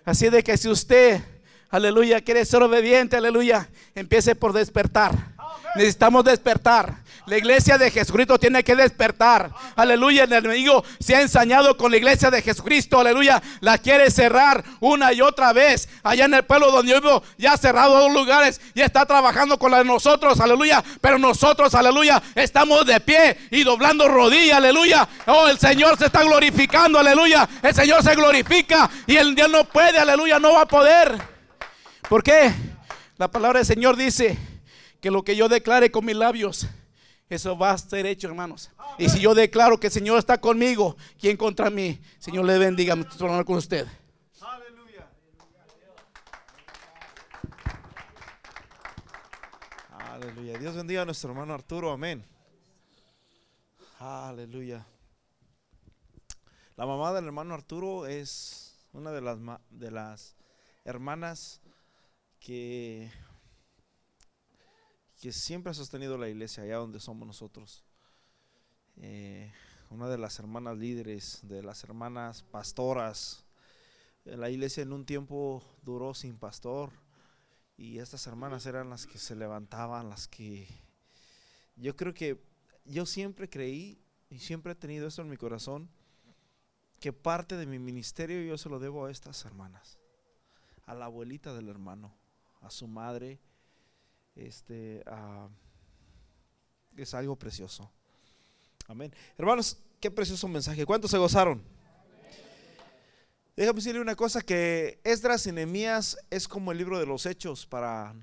Así 0.07 0.31
de 0.31 0.43
que 0.43 0.57
si 0.57 0.69
usted 0.69 1.23
aleluya, 1.71 2.21
quiere 2.21 2.45
ser 2.45 2.63
obediente, 2.63 3.17
aleluya, 3.17 3.69
empiece 3.95 4.35
por 4.35 4.53
despertar. 4.53 5.37
Necesitamos 5.77 6.25
despertar. 6.25 7.07
La 7.27 7.37
iglesia 7.37 7.77
de 7.77 7.91
Jesucristo 7.91 8.39
tiene 8.39 8.63
que 8.63 8.77
despertar. 8.77 9.51
Aleluya. 9.75 10.25
El 10.25 10.33
enemigo 10.33 10.85
se 11.01 11.17
ha 11.17 11.21
ensañado 11.21 11.77
con 11.77 11.91
la 11.91 11.97
iglesia 11.97 12.31
de 12.31 12.41
Jesucristo. 12.41 13.01
Aleluya. 13.01 13.43
La 13.61 13.79
quiere 13.79 14.11
cerrar 14.11 14.65
una 14.81 15.13
y 15.13 15.21
otra 15.21 15.53
vez. 15.53 15.89
Allá 16.05 16.27
en 16.27 16.35
el 16.35 16.45
pueblo 16.45 16.71
donde 16.71 16.93
yo 16.93 17.01
vivo, 17.01 17.23
ya 17.37 17.55
ha 17.55 17.57
cerrado 17.57 17.99
dos 17.99 18.13
lugares 18.13 18.61
y 18.75 18.81
está 18.81 19.05
trabajando 19.05 19.59
con 19.59 19.73
la 19.73 19.79
de 19.79 19.85
nosotros. 19.85 20.41
Aleluya. 20.41 20.83
Pero 21.01 21.19
nosotros, 21.19 21.75
aleluya, 21.75 22.23
estamos 22.37 22.87
de 22.87 23.01
pie 23.01 23.37
y 23.51 23.65
doblando 23.65 24.09
rodillas. 24.09 24.59
Aleluya. 24.59 25.07
Oh, 25.27 25.49
el 25.49 25.59
Señor 25.59 25.99
se 25.99 26.07
está 26.07 26.23
glorificando. 26.23 26.99
Aleluya. 26.99 27.49
El 27.61 27.75
Señor 27.75 28.05
se 28.05 28.15
glorifica 28.15 28.89
y 29.07 29.17
el 29.17 29.35
Dios 29.35 29.51
no 29.51 29.65
puede. 29.65 29.99
Aleluya. 29.99 30.39
No 30.39 30.55
va 30.55 30.63
a 30.63 30.67
poder. 30.67 31.36
¿Por 32.09 32.23
qué? 32.23 32.53
La 33.17 33.29
palabra 33.29 33.59
del 33.59 33.67
Señor 33.67 33.97
dice 33.97 34.39
que 35.01 35.11
lo 35.11 35.25
que 35.25 35.35
yo 35.35 35.49
declare 35.49 35.91
con 35.91 36.05
mis 36.05 36.15
labios, 36.15 36.69
eso 37.29 37.59
va 37.59 37.73
a 37.73 37.79
ser 37.79 38.07
hecho, 38.07 38.29
hermanos. 38.29 38.71
Y 38.97 39.09
si 39.09 39.19
yo 39.19 39.35
declaro 39.35 39.81
que 39.81 39.89
el 39.89 39.93
Señor 39.93 40.19
está 40.19 40.41
conmigo, 40.41 40.97
¿quién 41.19 41.37
contra 41.37 41.69
mí? 41.69 42.01
Señor 42.21 42.45
le 42.45 42.59
bendiga, 42.59 42.95
me 42.95 43.03
estoy 43.03 43.23
hablando 43.23 43.45
con 43.45 43.57
usted. 43.57 43.89
Aleluya. 44.41 45.09
Aleluya. 49.91 50.59
Dios 50.59 50.77
bendiga 50.77 51.03
a 51.03 51.05
nuestro 51.07 51.31
hermano 51.31 51.55
Arturo. 51.55 51.91
Amén. 51.91 52.25
Aleluya. 53.99 54.87
La 56.77 56.87
mamá 56.87 57.13
del 57.13 57.25
hermano 57.25 57.55
Arturo 57.55 58.07
es 58.07 58.79
una 58.93 59.11
de 59.11 59.23
las, 59.23 59.39
de 59.71 59.91
las 59.91 60.37
hermanas 60.85 61.61
que, 62.47 63.11
que 65.21 65.33
siempre 65.33 65.73
ha 65.73 65.75
sostenido 65.75 66.17
la 66.17 66.29
iglesia 66.29 66.63
allá 66.63 66.77
donde 66.77 67.01
somos 67.01 67.27
nosotros. 67.27 67.83
Eh, 68.99 69.53
una 69.91 70.09
de 70.09 70.17
las 70.17 70.39
hermanas 70.39 70.79
líderes, 70.79 71.41
de 71.43 71.65
las 71.65 71.83
hermanas 71.83 72.45
pastoras. 72.45 73.45
La 74.25 74.49
iglesia 74.49 74.85
en 74.85 74.93
un 74.93 75.05
tiempo 75.05 75.61
duró 75.83 76.15
sin 76.15 76.39
pastor 76.39 76.93
y 77.77 77.99
estas 77.99 78.29
hermanas 78.29 78.65
eran 78.67 78.91
las 78.91 79.09
que 79.09 79.19
se 79.19 79.35
levantaban, 79.35 80.09
las 80.09 80.29
que 80.29 80.69
yo 81.75 81.97
creo 81.97 82.15
que 82.15 82.41
yo 82.85 83.07
siempre 83.07 83.51
creí 83.51 84.01
y 84.31 84.39
siempre 84.39 84.73
he 84.73 84.77
tenido 84.77 85.09
esto 85.09 85.23
en 85.23 85.31
mi 85.31 85.37
corazón, 85.37 85.91
que 87.01 87.13
parte 87.13 87.57
de 87.57 87.67
mi 87.67 87.81
ministerio 87.81 88.41
yo 88.43 88.57
se 88.57 88.69
lo 88.69 88.79
debo 88.79 89.07
a 89.07 89.11
estas 89.11 89.45
hermanas, 89.45 89.99
a 90.85 90.95
la 90.95 91.07
abuelita 91.07 91.53
del 91.53 91.69
hermano 91.69 92.15
a 92.67 92.71
su 92.71 92.89
madre, 92.89 93.39
este, 94.35 95.05
es 96.97 97.15
algo 97.15 97.37
precioso. 97.37 97.91
Amén. 98.89 99.13
Hermanos, 99.39 99.79
qué 100.01 100.11
precioso 100.11 100.49
mensaje. 100.49 100.85
¿Cuántos 100.85 101.11
se 101.11 101.19
gozaron? 101.19 101.63
Déjame 103.57 103.77
decirle 103.77 104.01
una 104.01 104.17
cosa, 104.17 104.43
que 104.43 105.01
Esdras 105.05 105.47
y 105.47 105.53
Nehemías 105.53 106.19
es 106.29 106.47
como 106.47 106.73
el 106.73 106.79
libro 106.79 106.99
de 106.99 107.07
los 107.07 107.25
hechos 107.25 107.67
para, 107.67 108.15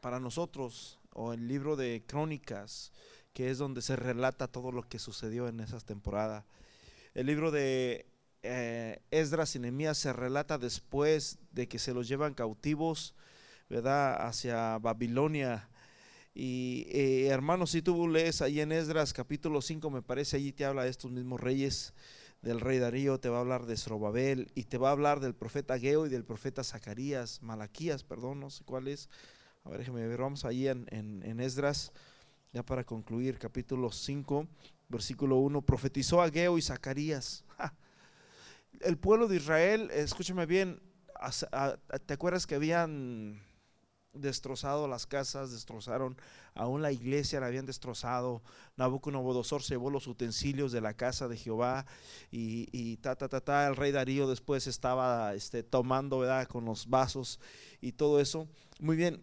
para 0.00 0.18
nosotros, 0.18 0.98
o 1.12 1.32
el 1.32 1.46
libro 1.46 1.76
de 1.76 2.02
crónicas, 2.06 2.92
que 3.32 3.50
es 3.50 3.58
donde 3.58 3.82
se 3.82 3.96
relata 3.96 4.48
todo 4.48 4.72
lo 4.72 4.82
que 4.82 4.98
sucedió 4.98 5.46
en 5.46 5.60
esa 5.60 5.78
temporada. 5.80 6.44
El 7.14 7.26
libro 7.26 7.50
de 7.50 8.06
eh, 8.42 9.00
Esdras 9.10 9.54
y 9.54 9.58
Nehemías 9.58 9.98
se 9.98 10.12
relata 10.12 10.58
después 10.58 11.38
de 11.52 11.68
que 11.68 11.78
se 11.78 11.94
los 11.94 12.08
llevan 12.08 12.34
cautivos 12.34 13.14
¿verdad? 13.70 14.26
Hacia 14.26 14.78
Babilonia. 14.78 15.68
Y 16.34 16.86
eh, 16.90 17.28
hermanos, 17.28 17.70
si 17.70 17.82
tú 17.82 18.08
lees 18.08 18.42
ahí 18.42 18.60
en 18.60 18.72
Esdras 18.72 19.12
capítulo 19.12 19.62
5, 19.62 19.88
me 19.90 20.02
parece, 20.02 20.36
allí 20.36 20.52
te 20.52 20.64
habla 20.64 20.84
de 20.84 20.90
estos 20.90 21.10
mismos 21.10 21.40
reyes, 21.40 21.94
del 22.42 22.60
rey 22.60 22.78
Darío, 22.78 23.20
te 23.20 23.28
va 23.28 23.38
a 23.38 23.40
hablar 23.40 23.66
de 23.66 23.76
Zorobabel 23.76 24.50
y 24.54 24.64
te 24.64 24.78
va 24.78 24.88
a 24.88 24.92
hablar 24.92 25.20
del 25.20 25.34
profeta 25.34 25.78
Geo 25.78 26.06
y 26.06 26.08
del 26.08 26.24
profeta 26.24 26.64
Zacarías, 26.64 27.42
Malaquías, 27.42 28.02
perdón, 28.02 28.40
no 28.40 28.50
sé 28.50 28.64
cuál 28.64 28.88
es. 28.88 29.08
A 29.64 29.68
ver, 29.68 29.80
déjeme 29.80 30.06
ver, 30.06 30.20
vamos 30.20 30.44
allí 30.44 30.66
en, 30.66 30.86
en, 30.90 31.40
Esdras, 31.40 31.92
ya 32.52 32.64
para 32.64 32.82
concluir, 32.82 33.38
capítulo 33.38 33.92
5, 33.92 34.48
versículo 34.88 35.36
1, 35.36 35.62
profetizó 35.62 36.22
a 36.22 36.30
Geo 36.30 36.56
y 36.56 36.62
Zacarías. 36.62 37.44
El 38.80 38.96
pueblo 38.96 39.28
de 39.28 39.36
Israel, 39.36 39.90
escúchame 39.92 40.46
bien, 40.46 40.80
¿te 42.06 42.14
acuerdas 42.14 42.46
que 42.46 42.54
habían 42.54 43.42
destrozado 44.12 44.88
las 44.88 45.06
casas, 45.06 45.52
destrozaron 45.52 46.16
aún 46.54 46.82
la 46.82 46.92
iglesia, 46.92 47.40
la 47.40 47.46
habían 47.46 47.66
destrozado. 47.66 48.42
Nabucodonosor 48.76 49.62
llevó 49.62 49.90
los 49.90 50.06
utensilios 50.06 50.72
de 50.72 50.80
la 50.80 50.94
casa 50.94 51.28
de 51.28 51.36
Jehová 51.36 51.86
y, 52.30 52.68
y 52.72 52.96
ta, 52.98 53.16
ta, 53.16 53.28
ta, 53.28 53.40
ta, 53.40 53.68
el 53.68 53.76
rey 53.76 53.92
Darío 53.92 54.28
después 54.28 54.66
estaba 54.66 55.34
este, 55.34 55.62
tomando, 55.62 56.18
¿verdad? 56.20 56.48
Con 56.48 56.64
los 56.64 56.88
vasos 56.88 57.40
y 57.80 57.92
todo 57.92 58.20
eso. 58.20 58.48
Muy 58.80 58.96
bien. 58.96 59.22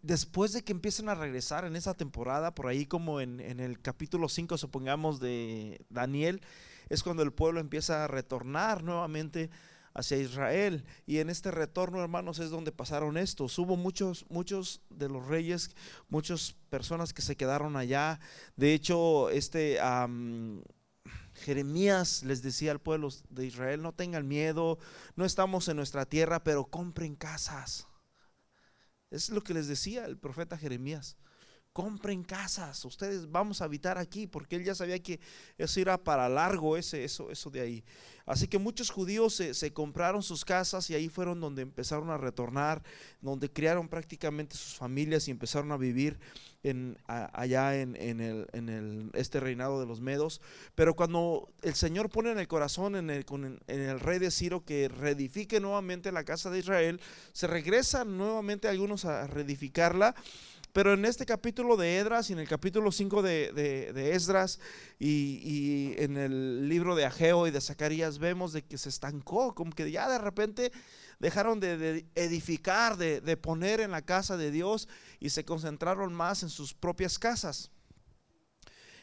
Después 0.00 0.54
de 0.54 0.64
que 0.64 0.72
empiecen 0.72 1.10
a 1.10 1.14
regresar 1.14 1.66
en 1.66 1.76
esa 1.76 1.92
temporada, 1.92 2.54
por 2.54 2.66
ahí 2.66 2.86
como 2.86 3.20
en, 3.20 3.40
en 3.40 3.60
el 3.60 3.80
capítulo 3.82 4.30
5, 4.30 4.56
supongamos, 4.56 5.20
de 5.20 5.84
Daniel, 5.90 6.40
es 6.88 7.02
cuando 7.02 7.22
el 7.22 7.32
pueblo 7.32 7.60
empieza 7.60 8.04
a 8.04 8.08
retornar 8.08 8.82
nuevamente 8.82 9.50
hacia 9.96 10.18
Israel. 10.18 10.84
Y 11.06 11.18
en 11.18 11.30
este 11.30 11.50
retorno, 11.50 12.02
hermanos, 12.02 12.38
es 12.38 12.50
donde 12.50 12.70
pasaron 12.70 13.16
estos. 13.16 13.58
Hubo 13.58 13.76
muchos, 13.76 14.26
muchos 14.28 14.82
de 14.90 15.08
los 15.08 15.26
reyes, 15.26 15.70
muchas 16.08 16.54
personas 16.68 17.12
que 17.14 17.22
se 17.22 17.36
quedaron 17.36 17.76
allá. 17.76 18.20
De 18.56 18.74
hecho, 18.74 19.30
este 19.30 19.78
Jeremías 21.34 22.22
les 22.22 22.42
decía 22.42 22.72
al 22.72 22.80
pueblo 22.80 23.10
de 23.28 23.46
Israel, 23.46 23.82
no 23.82 23.92
tengan 23.92 24.26
miedo, 24.26 24.78
no 25.16 25.24
estamos 25.24 25.68
en 25.68 25.76
nuestra 25.76 26.06
tierra, 26.06 26.42
pero 26.42 26.64
compren 26.64 27.14
casas. 27.14 27.86
Es 29.10 29.30
lo 29.30 29.42
que 29.42 29.54
les 29.54 29.66
decía 29.66 30.06
el 30.06 30.18
profeta 30.18 30.58
Jeremías 30.58 31.16
compren 31.76 32.22
casas, 32.22 32.82
ustedes 32.86 33.30
vamos 33.30 33.60
a 33.60 33.66
habitar 33.66 33.98
aquí, 33.98 34.26
porque 34.26 34.56
él 34.56 34.64
ya 34.64 34.74
sabía 34.74 34.98
que 34.98 35.20
eso 35.58 35.78
era 35.78 35.98
para 35.98 36.26
largo, 36.26 36.78
ese, 36.78 37.04
eso, 37.04 37.30
eso 37.30 37.50
de 37.50 37.60
ahí. 37.60 37.84
Así 38.24 38.48
que 38.48 38.58
muchos 38.58 38.88
judíos 38.88 39.34
se, 39.34 39.72
compraron 39.74 40.22
sus 40.22 40.42
casas 40.42 40.88
y 40.88 40.94
ahí 40.94 41.10
fueron 41.10 41.38
donde 41.38 41.60
empezaron 41.60 42.08
a 42.08 42.16
retornar, 42.16 42.82
donde 43.20 43.52
criaron 43.52 43.88
prácticamente 43.88 44.56
sus 44.56 44.74
familias 44.74 45.28
y 45.28 45.32
empezaron 45.32 45.70
a 45.70 45.76
vivir 45.76 46.18
en, 46.62 46.96
allá 47.06 47.78
en, 47.78 47.94
el, 47.94 48.48
en 48.54 48.68
el, 48.70 49.10
este 49.12 49.38
reinado 49.38 49.78
de 49.78 49.86
los 49.86 50.00
medos. 50.00 50.40
Pero 50.74 50.96
cuando 50.96 51.50
el 51.60 51.74
Señor 51.74 52.08
pone 52.08 52.32
en 52.32 52.38
el 52.38 52.48
corazón 52.48 52.96
en 52.96 53.10
el, 53.10 53.26
en 53.66 53.80
el 53.80 54.00
rey 54.00 54.18
de 54.18 54.30
Ciro 54.30 54.64
que 54.64 54.88
reedifique 54.88 55.60
nuevamente 55.60 56.10
la 56.10 56.24
casa 56.24 56.50
de 56.50 56.60
Israel, 56.60 57.00
se 57.32 57.46
regresan 57.46 58.16
nuevamente 58.16 58.66
algunos 58.66 59.04
a 59.04 59.26
reedificarla. 59.26 60.14
Pero 60.76 60.92
en 60.92 61.06
este 61.06 61.24
capítulo 61.24 61.78
de 61.78 61.96
Edras 61.96 62.28
y 62.28 62.34
en 62.34 62.38
el 62.38 62.46
capítulo 62.46 62.92
5 62.92 63.22
de, 63.22 63.50
de, 63.94 64.14
Esdras 64.14 64.60
y, 64.98 65.94
en 65.96 66.18
el 66.18 66.68
libro 66.68 66.94
de 66.94 67.06
Ageo 67.06 67.46
y 67.46 67.50
de 67.50 67.62
Zacarías 67.62 68.18
vemos 68.18 68.52
de 68.52 68.62
que 68.62 68.76
se 68.76 68.90
estancó, 68.90 69.54
como 69.54 69.72
que 69.72 69.90
ya 69.90 70.06
de 70.06 70.18
repente 70.18 70.72
dejaron 71.18 71.60
de, 71.60 72.04
edificar, 72.14 72.98
de, 72.98 73.22
de 73.22 73.38
poner 73.38 73.80
en 73.80 73.90
la 73.90 74.02
casa 74.02 74.36
de 74.36 74.50
Dios 74.50 74.86
y 75.18 75.30
se 75.30 75.46
concentraron 75.46 76.12
más 76.12 76.42
en 76.42 76.50
sus 76.50 76.74
propias 76.74 77.18
casas. 77.18 77.70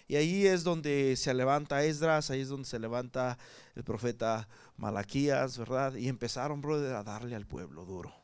Y 0.07 0.15
ahí 0.15 0.45
es 0.45 0.63
donde 0.63 1.15
se 1.15 1.33
levanta 1.33 1.83
Esdras, 1.83 2.29
ahí 2.29 2.41
es 2.41 2.49
donde 2.49 2.69
se 2.69 2.77
levanta 2.77 3.39
el 3.73 3.83
profeta 3.83 4.47
Malaquías, 4.77 5.57
¿verdad? 5.57 5.95
Y 5.95 6.07
empezaron, 6.07 6.61
brother, 6.61 6.93
a 6.93 7.03
darle 7.03 7.35
al 7.35 7.47
pueblo 7.47 7.83
duro. 7.83 8.22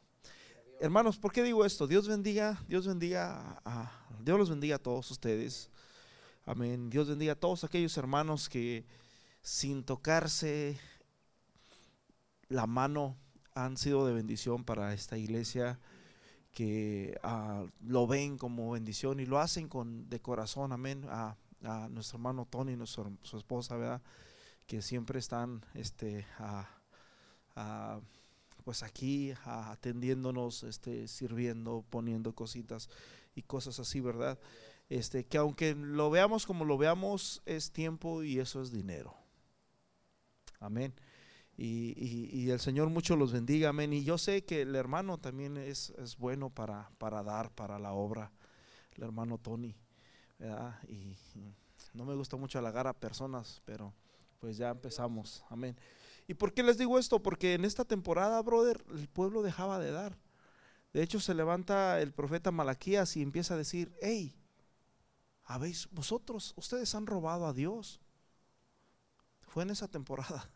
Hermanos, 0.82 1.18
¿por 1.20 1.34
qué 1.34 1.44
digo 1.44 1.66
esto? 1.66 1.88
Dios 1.88 2.08
bendiga, 2.08 2.58
Dios 2.70 2.88
bendiga, 2.88 3.62
a, 3.66 3.92
Dios 4.24 4.40
los 4.40 4.50
bendiga 4.50 4.78
a 4.78 4.80
todos 4.80 5.12
ustedes. 5.12 5.70
Amén. 6.46 6.90
Dios 6.90 7.10
bendiga 7.10 7.34
a 7.34 7.36
todos 7.36 7.66
aquellos 7.66 7.98
hermanos 7.98 8.48
que 8.48 8.86
sin 9.42 9.84
tocarse 9.84 10.80
la 12.48 12.66
mano 12.66 13.18
han 13.54 13.76
sido 13.76 14.08
de 14.08 14.14
bendición 14.14 14.64
para 14.64 14.94
esta 14.94 15.18
iglesia, 15.18 15.82
que 16.54 17.20
ah, 17.24 17.66
lo 17.82 18.08
ven 18.08 18.38
como 18.38 18.72
bendición 18.72 19.20
y 19.20 19.26
lo 19.26 19.38
hacen 19.38 19.68
con 19.68 20.10
de 20.10 20.22
corazón. 20.22 20.72
Amén. 20.72 21.06
A, 21.10 21.36
nuestro 21.90 22.20
hermano 22.20 22.48
Tony, 22.50 22.78
nuestro, 22.78 23.12
su 23.24 23.38
esposa, 23.38 23.76
¿verdad? 23.76 24.02
Que 24.66 24.82
siempre 24.82 25.20
están, 25.20 25.62
este, 25.74 26.26
a 26.38 28.00
pues 28.64 28.84
aquí 28.84 29.34
atendiéndonos, 29.46 30.64
este, 30.64 31.08
sirviendo, 31.08 31.86
poniendo 31.90 32.34
cositas 32.34 32.90
y 33.36 33.44
cosas 33.44 33.80
así, 33.80 34.00
¿verdad? 34.02 34.40
Este, 34.90 35.26
que 35.26 35.38
aunque 35.38 35.76
lo 35.76 36.10
veamos 36.10 36.46
como 36.46 36.66
lo 36.66 36.78
veamos, 36.78 37.42
es 37.46 37.72
tiempo 37.72 38.24
y 38.24 38.40
eso 38.40 38.62
es 38.62 38.72
dinero. 38.72 39.16
Amén. 40.60 40.94
Y, 41.62 42.50
el 42.50 42.60
Señor 42.60 42.90
mucho 42.90 43.18
los 43.18 43.34
bendiga, 43.34 43.70
amén. 43.70 43.92
Y 43.92 44.04
yo 44.04 44.18
sé 44.18 44.46
que 44.46 44.62
el 44.62 44.76
hermano 44.76 45.18
también 45.18 45.58
es, 45.58 45.90
es 46.02 46.18
bueno 46.18 46.50
para, 46.50 46.90
para 46.98 47.22
dar 47.22 47.52
para 47.52 47.78
la 47.80 47.92
obra, 47.92 48.32
el 48.96 49.04
hermano 49.04 49.38
Tony, 49.38 49.76
¿verdad? 50.38 50.80
Y, 50.88 51.18
y 51.36 51.54
no 51.94 52.06
me 52.06 52.16
gusta 52.16 52.38
mucho 52.38 52.60
halagar 52.60 52.88
a 52.88 52.94
personas, 52.94 53.62
pero 53.66 53.94
pues 54.40 54.56
ya 54.56 54.70
empezamos, 54.70 55.44
amén. 55.50 55.76
¿Y 56.30 56.36
por 56.36 56.54
qué 56.54 56.62
les 56.62 56.78
digo 56.78 57.00
esto? 57.00 57.24
Porque 57.24 57.56
en 57.56 57.66
esta 57.66 57.86
temporada, 57.86 58.40
brother, 58.44 58.86
el 58.92 59.08
pueblo 59.08 59.42
dejaba 59.42 59.80
de 59.80 59.90
dar. 59.90 60.16
De 60.94 61.02
hecho, 61.02 61.20
se 61.20 61.34
levanta 61.34 62.00
el 62.02 62.14
profeta 62.14 62.52
Malaquías 62.52 63.18
y 63.18 63.24
empieza 63.24 63.56
a 63.56 63.58
decir, 63.58 63.92
hey, 64.00 64.36
habéis, 65.44 65.90
vosotros, 65.90 66.54
ustedes 66.56 66.94
han 66.94 67.08
robado 67.08 67.48
a 67.48 67.54
Dios. 67.54 68.00
Fue 69.48 69.64
en 69.64 69.72
esa 69.72 69.88
temporada. 69.88 70.52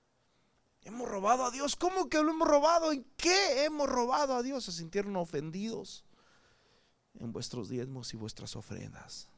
Hemos 0.80 1.06
robado 1.10 1.44
a 1.44 1.50
Dios. 1.50 1.76
¿Cómo 1.76 2.08
que 2.08 2.22
lo 2.22 2.30
hemos 2.30 2.48
robado? 2.48 2.90
¿En 2.90 3.04
qué 3.18 3.66
hemos 3.66 3.90
robado 3.90 4.34
a 4.34 4.42
Dios? 4.42 4.64
Se 4.64 4.72
sintieron 4.72 5.16
ofendidos 5.16 6.06
en 7.18 7.32
vuestros 7.32 7.68
diezmos 7.68 8.14
y 8.14 8.16
vuestras 8.16 8.56
ofrendas 8.56 9.28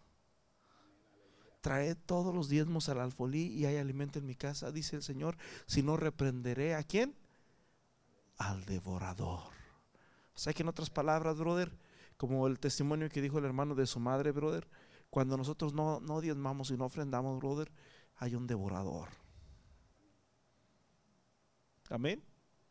traed 1.61 1.97
todos 2.07 2.35
los 2.35 2.49
diezmos 2.49 2.89
al 2.89 3.01
alfolí 3.01 3.47
y 3.47 3.67
hay 3.67 3.77
alimento 3.77 4.19
en 4.19 4.27
mi 4.27 4.35
casa, 4.35 4.73
dice 4.73 4.97
el 4.97 5.03
Señor, 5.03 5.37
si 5.67 5.83
no 5.83 5.97
reprenderé 5.97 6.75
a 6.75 6.83
quién? 6.83 7.15
Al 8.37 8.65
devorador. 8.65 9.53
O 10.35 10.39
sea 10.39 10.53
que 10.53 10.63
en 10.63 10.69
otras 10.69 10.91
palabras, 10.91 11.39
brother, 11.39 11.77
como 12.17 12.47
el 12.47 12.59
testimonio 12.59 13.09
que 13.09 13.21
dijo 13.21 13.39
el 13.39 13.45
hermano 13.45 13.75
de 13.75 13.87
su 13.87 14.01
madre, 14.01 14.31
brother, 14.31 14.69
cuando 15.11 15.37
nosotros 15.37 15.73
no, 15.73 16.01
no 16.01 16.21
diezmamos 16.21 16.71
y 16.71 16.77
no 16.77 16.85
ofrendamos, 16.85 17.39
brother, 17.39 17.73
hay 18.17 18.35
un 18.35 18.47
devorador. 18.47 19.09
Amén. 21.91 22.23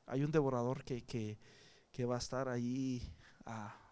Hay 0.06 0.24
un 0.24 0.32
devorador 0.32 0.84
que, 0.84 1.04
que, 1.04 1.40
que 1.92 2.06
va 2.06 2.16
a 2.16 2.20
estar 2.20 2.48
ahí 2.48 3.02
a 3.46 3.87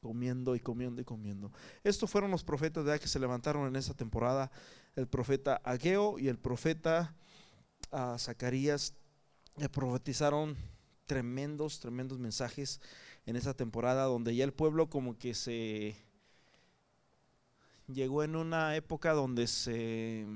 comiendo 0.00 0.54
y 0.54 0.60
comiendo 0.60 1.00
y 1.00 1.04
comiendo. 1.04 1.52
Estos 1.84 2.10
fueron 2.10 2.30
los 2.30 2.44
profetas 2.44 2.84
de 2.84 2.98
que 2.98 3.08
se 3.08 3.18
levantaron 3.18 3.66
en 3.66 3.76
esa 3.76 3.94
temporada, 3.94 4.50
el 4.96 5.08
profeta 5.08 5.60
Ageo 5.64 6.18
y 6.18 6.28
el 6.28 6.38
profeta 6.38 7.14
ah, 7.92 8.16
Zacarías 8.18 8.94
profetizaron 9.72 10.56
tremendos, 11.06 11.80
tremendos 11.80 12.18
mensajes 12.18 12.80
en 13.26 13.36
esa 13.36 13.54
temporada 13.54 14.04
donde 14.04 14.34
ya 14.36 14.44
el 14.44 14.52
pueblo 14.52 14.88
como 14.88 15.18
que 15.18 15.34
se 15.34 15.96
llegó 17.88 18.22
en 18.22 18.36
una 18.36 18.76
época 18.76 19.12
donde 19.12 19.46
se 19.46 20.26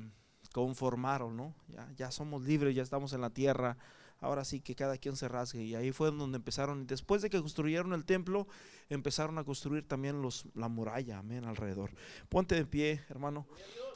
conformaron, 0.52 1.36
¿no? 1.36 1.54
Ya, 1.68 1.88
ya 1.96 2.10
somos 2.10 2.42
libres, 2.42 2.74
ya 2.74 2.82
estamos 2.82 3.12
en 3.12 3.20
la 3.20 3.30
tierra, 3.30 3.76
ahora 4.22 4.44
sí 4.44 4.60
que 4.60 4.74
cada 4.74 4.96
quien 4.96 5.16
se 5.16 5.28
rasgue. 5.28 5.62
Y 5.62 5.74
ahí 5.74 5.92
fue 5.92 6.10
donde 6.10 6.36
empezaron, 6.36 6.86
después 6.86 7.20
de 7.20 7.28
que 7.28 7.40
construyeron 7.40 7.92
el 7.92 8.06
templo, 8.06 8.46
empezaron 8.88 9.36
a 9.36 9.44
construir 9.44 9.86
también 9.86 10.22
los, 10.22 10.46
la 10.54 10.68
muralla, 10.68 11.18
amén, 11.18 11.44
alrededor. 11.44 11.90
Ponte 12.30 12.54
de 12.54 12.64
pie, 12.64 13.02
hermano. 13.10 13.46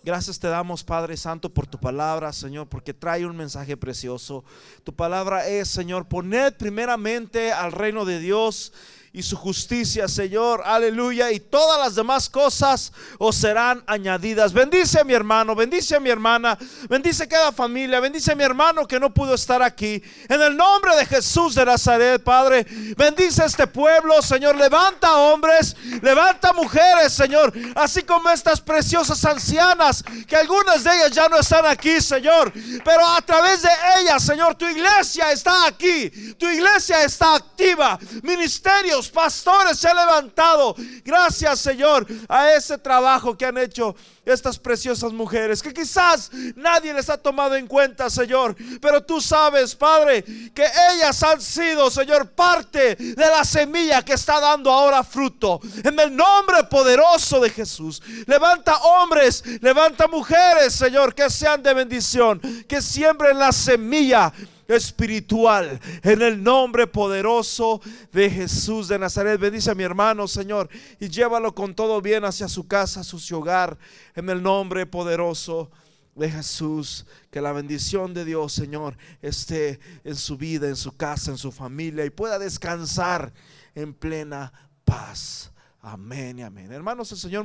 Gracias 0.02 0.38
te 0.38 0.48
damos, 0.48 0.84
Padre 0.84 1.16
Santo, 1.16 1.52
por 1.52 1.66
tu 1.66 1.80
palabra, 1.80 2.32
Señor, 2.32 2.68
porque 2.68 2.92
trae 2.92 3.24
un 3.24 3.36
mensaje 3.36 3.76
precioso. 3.76 4.44
Tu 4.84 4.94
palabra 4.94 5.48
es, 5.48 5.68
Señor, 5.68 6.06
poned 6.06 6.54
primeramente 6.54 7.52
al 7.52 7.72
reino 7.72 8.04
de 8.04 8.18
Dios 8.18 8.72
y 9.16 9.22
su 9.22 9.34
justicia, 9.34 10.08
Señor. 10.08 10.62
Aleluya. 10.62 11.32
Y 11.32 11.40
todas 11.40 11.80
las 11.80 11.94
demás 11.94 12.28
cosas 12.28 12.92
os 13.16 13.34
serán 13.34 13.82
añadidas. 13.86 14.52
Bendice 14.52 15.00
a 15.00 15.04
mi 15.04 15.14
hermano, 15.14 15.54
bendice 15.54 15.96
a 15.96 16.00
mi 16.00 16.10
hermana, 16.10 16.58
bendice 16.86 17.22
a 17.22 17.26
cada 17.26 17.50
familia, 17.50 17.98
bendice 17.98 18.32
a 18.32 18.34
mi 18.34 18.44
hermano 18.44 18.86
que 18.86 19.00
no 19.00 19.14
pudo 19.14 19.32
estar 19.32 19.62
aquí. 19.62 20.02
En 20.28 20.42
el 20.42 20.54
nombre 20.54 20.94
de 20.96 21.06
Jesús 21.06 21.54
de 21.54 21.64
Nazaret, 21.64 22.22
Padre, 22.22 22.66
bendice 22.94 23.42
a 23.42 23.46
este 23.46 23.66
pueblo, 23.66 24.20
Señor. 24.20 24.54
Levanta 24.54 25.16
hombres, 25.16 25.74
levanta 26.02 26.52
mujeres, 26.52 27.14
Señor. 27.14 27.54
Así 27.74 28.02
como 28.02 28.28
estas 28.28 28.60
preciosas 28.60 29.24
ancianas, 29.24 30.04
que 30.28 30.36
algunas 30.36 30.84
de 30.84 30.90
ellas 30.94 31.12
ya 31.12 31.26
no 31.30 31.38
están 31.38 31.64
aquí, 31.64 32.02
Señor. 32.02 32.52
Pero 32.84 33.06
a 33.06 33.22
través 33.22 33.62
de 33.62 33.70
ellas, 33.98 34.22
Señor, 34.22 34.56
tu 34.56 34.66
iglesia 34.66 35.32
está 35.32 35.66
aquí. 35.66 36.10
Tu 36.34 36.46
iglesia 36.50 37.02
está 37.02 37.36
activa. 37.36 37.98
Ministerios 38.22 39.05
pastores 39.08 39.78
se 39.78 39.88
han 39.88 39.96
levantado. 39.96 40.74
Gracias, 41.04 41.60
Señor, 41.60 42.06
a 42.28 42.52
ese 42.52 42.78
trabajo 42.78 43.36
que 43.36 43.46
han 43.46 43.58
hecho 43.58 43.94
estas 44.24 44.58
preciosas 44.58 45.12
mujeres, 45.12 45.62
que 45.62 45.72
quizás 45.72 46.30
nadie 46.56 46.92
les 46.92 47.08
ha 47.08 47.16
tomado 47.16 47.54
en 47.54 47.66
cuenta, 47.68 48.10
Señor, 48.10 48.56
pero 48.80 49.02
tú 49.02 49.20
sabes, 49.20 49.74
Padre, 49.74 50.24
que 50.52 50.64
ellas 50.92 51.22
han 51.22 51.40
sido, 51.40 51.90
Señor, 51.90 52.30
parte 52.30 52.96
de 52.96 53.26
la 53.26 53.44
semilla 53.44 54.02
que 54.02 54.14
está 54.14 54.40
dando 54.40 54.70
ahora 54.70 55.04
fruto. 55.04 55.60
En 55.84 55.98
el 56.00 56.14
nombre 56.14 56.64
poderoso 56.64 57.38
de 57.38 57.50
Jesús, 57.50 58.02
levanta 58.26 58.76
hombres, 58.78 59.44
levanta 59.60 60.08
mujeres, 60.08 60.74
Señor, 60.74 61.14
que 61.14 61.30
sean 61.30 61.62
de 61.62 61.72
bendición, 61.72 62.40
que 62.68 62.82
siembren 62.82 63.38
la 63.38 63.52
semilla 63.52 64.32
espiritual. 64.68 65.80
En 66.02 66.22
el 66.22 66.42
nombre 66.42 66.86
poderoso 66.86 67.80
de 68.12 68.30
Jesús 68.30 68.88
de 68.88 68.98
Nazaret. 68.98 69.40
Bendice 69.40 69.70
a 69.70 69.74
mi 69.74 69.82
hermano, 69.82 70.28
Señor, 70.28 70.68
y 71.00 71.08
llévalo 71.08 71.54
con 71.54 71.74
todo 71.74 72.00
bien 72.00 72.24
hacia 72.24 72.48
su 72.48 72.66
casa, 72.66 73.04
su 73.04 73.36
hogar. 73.36 73.78
En 74.14 74.28
el 74.30 74.42
nombre 74.42 74.86
poderoso 74.86 75.70
de 76.16 76.30
Jesús, 76.30 77.06
que 77.30 77.40
la 77.40 77.52
bendición 77.52 78.14
de 78.14 78.24
Dios, 78.24 78.52
Señor, 78.52 78.96
esté 79.20 79.78
en 80.02 80.16
su 80.16 80.36
vida, 80.38 80.66
en 80.66 80.76
su 80.76 80.96
casa, 80.96 81.30
en 81.30 81.38
su 81.38 81.52
familia 81.52 82.04
y 82.04 82.10
pueda 82.10 82.38
descansar 82.38 83.32
en 83.74 83.92
plena 83.92 84.52
paz. 84.84 85.52
Amén 85.82 86.38
y 86.38 86.42
amén. 86.42 86.72
Hermanos, 86.72 87.12
el 87.12 87.18
Señor 87.18 87.44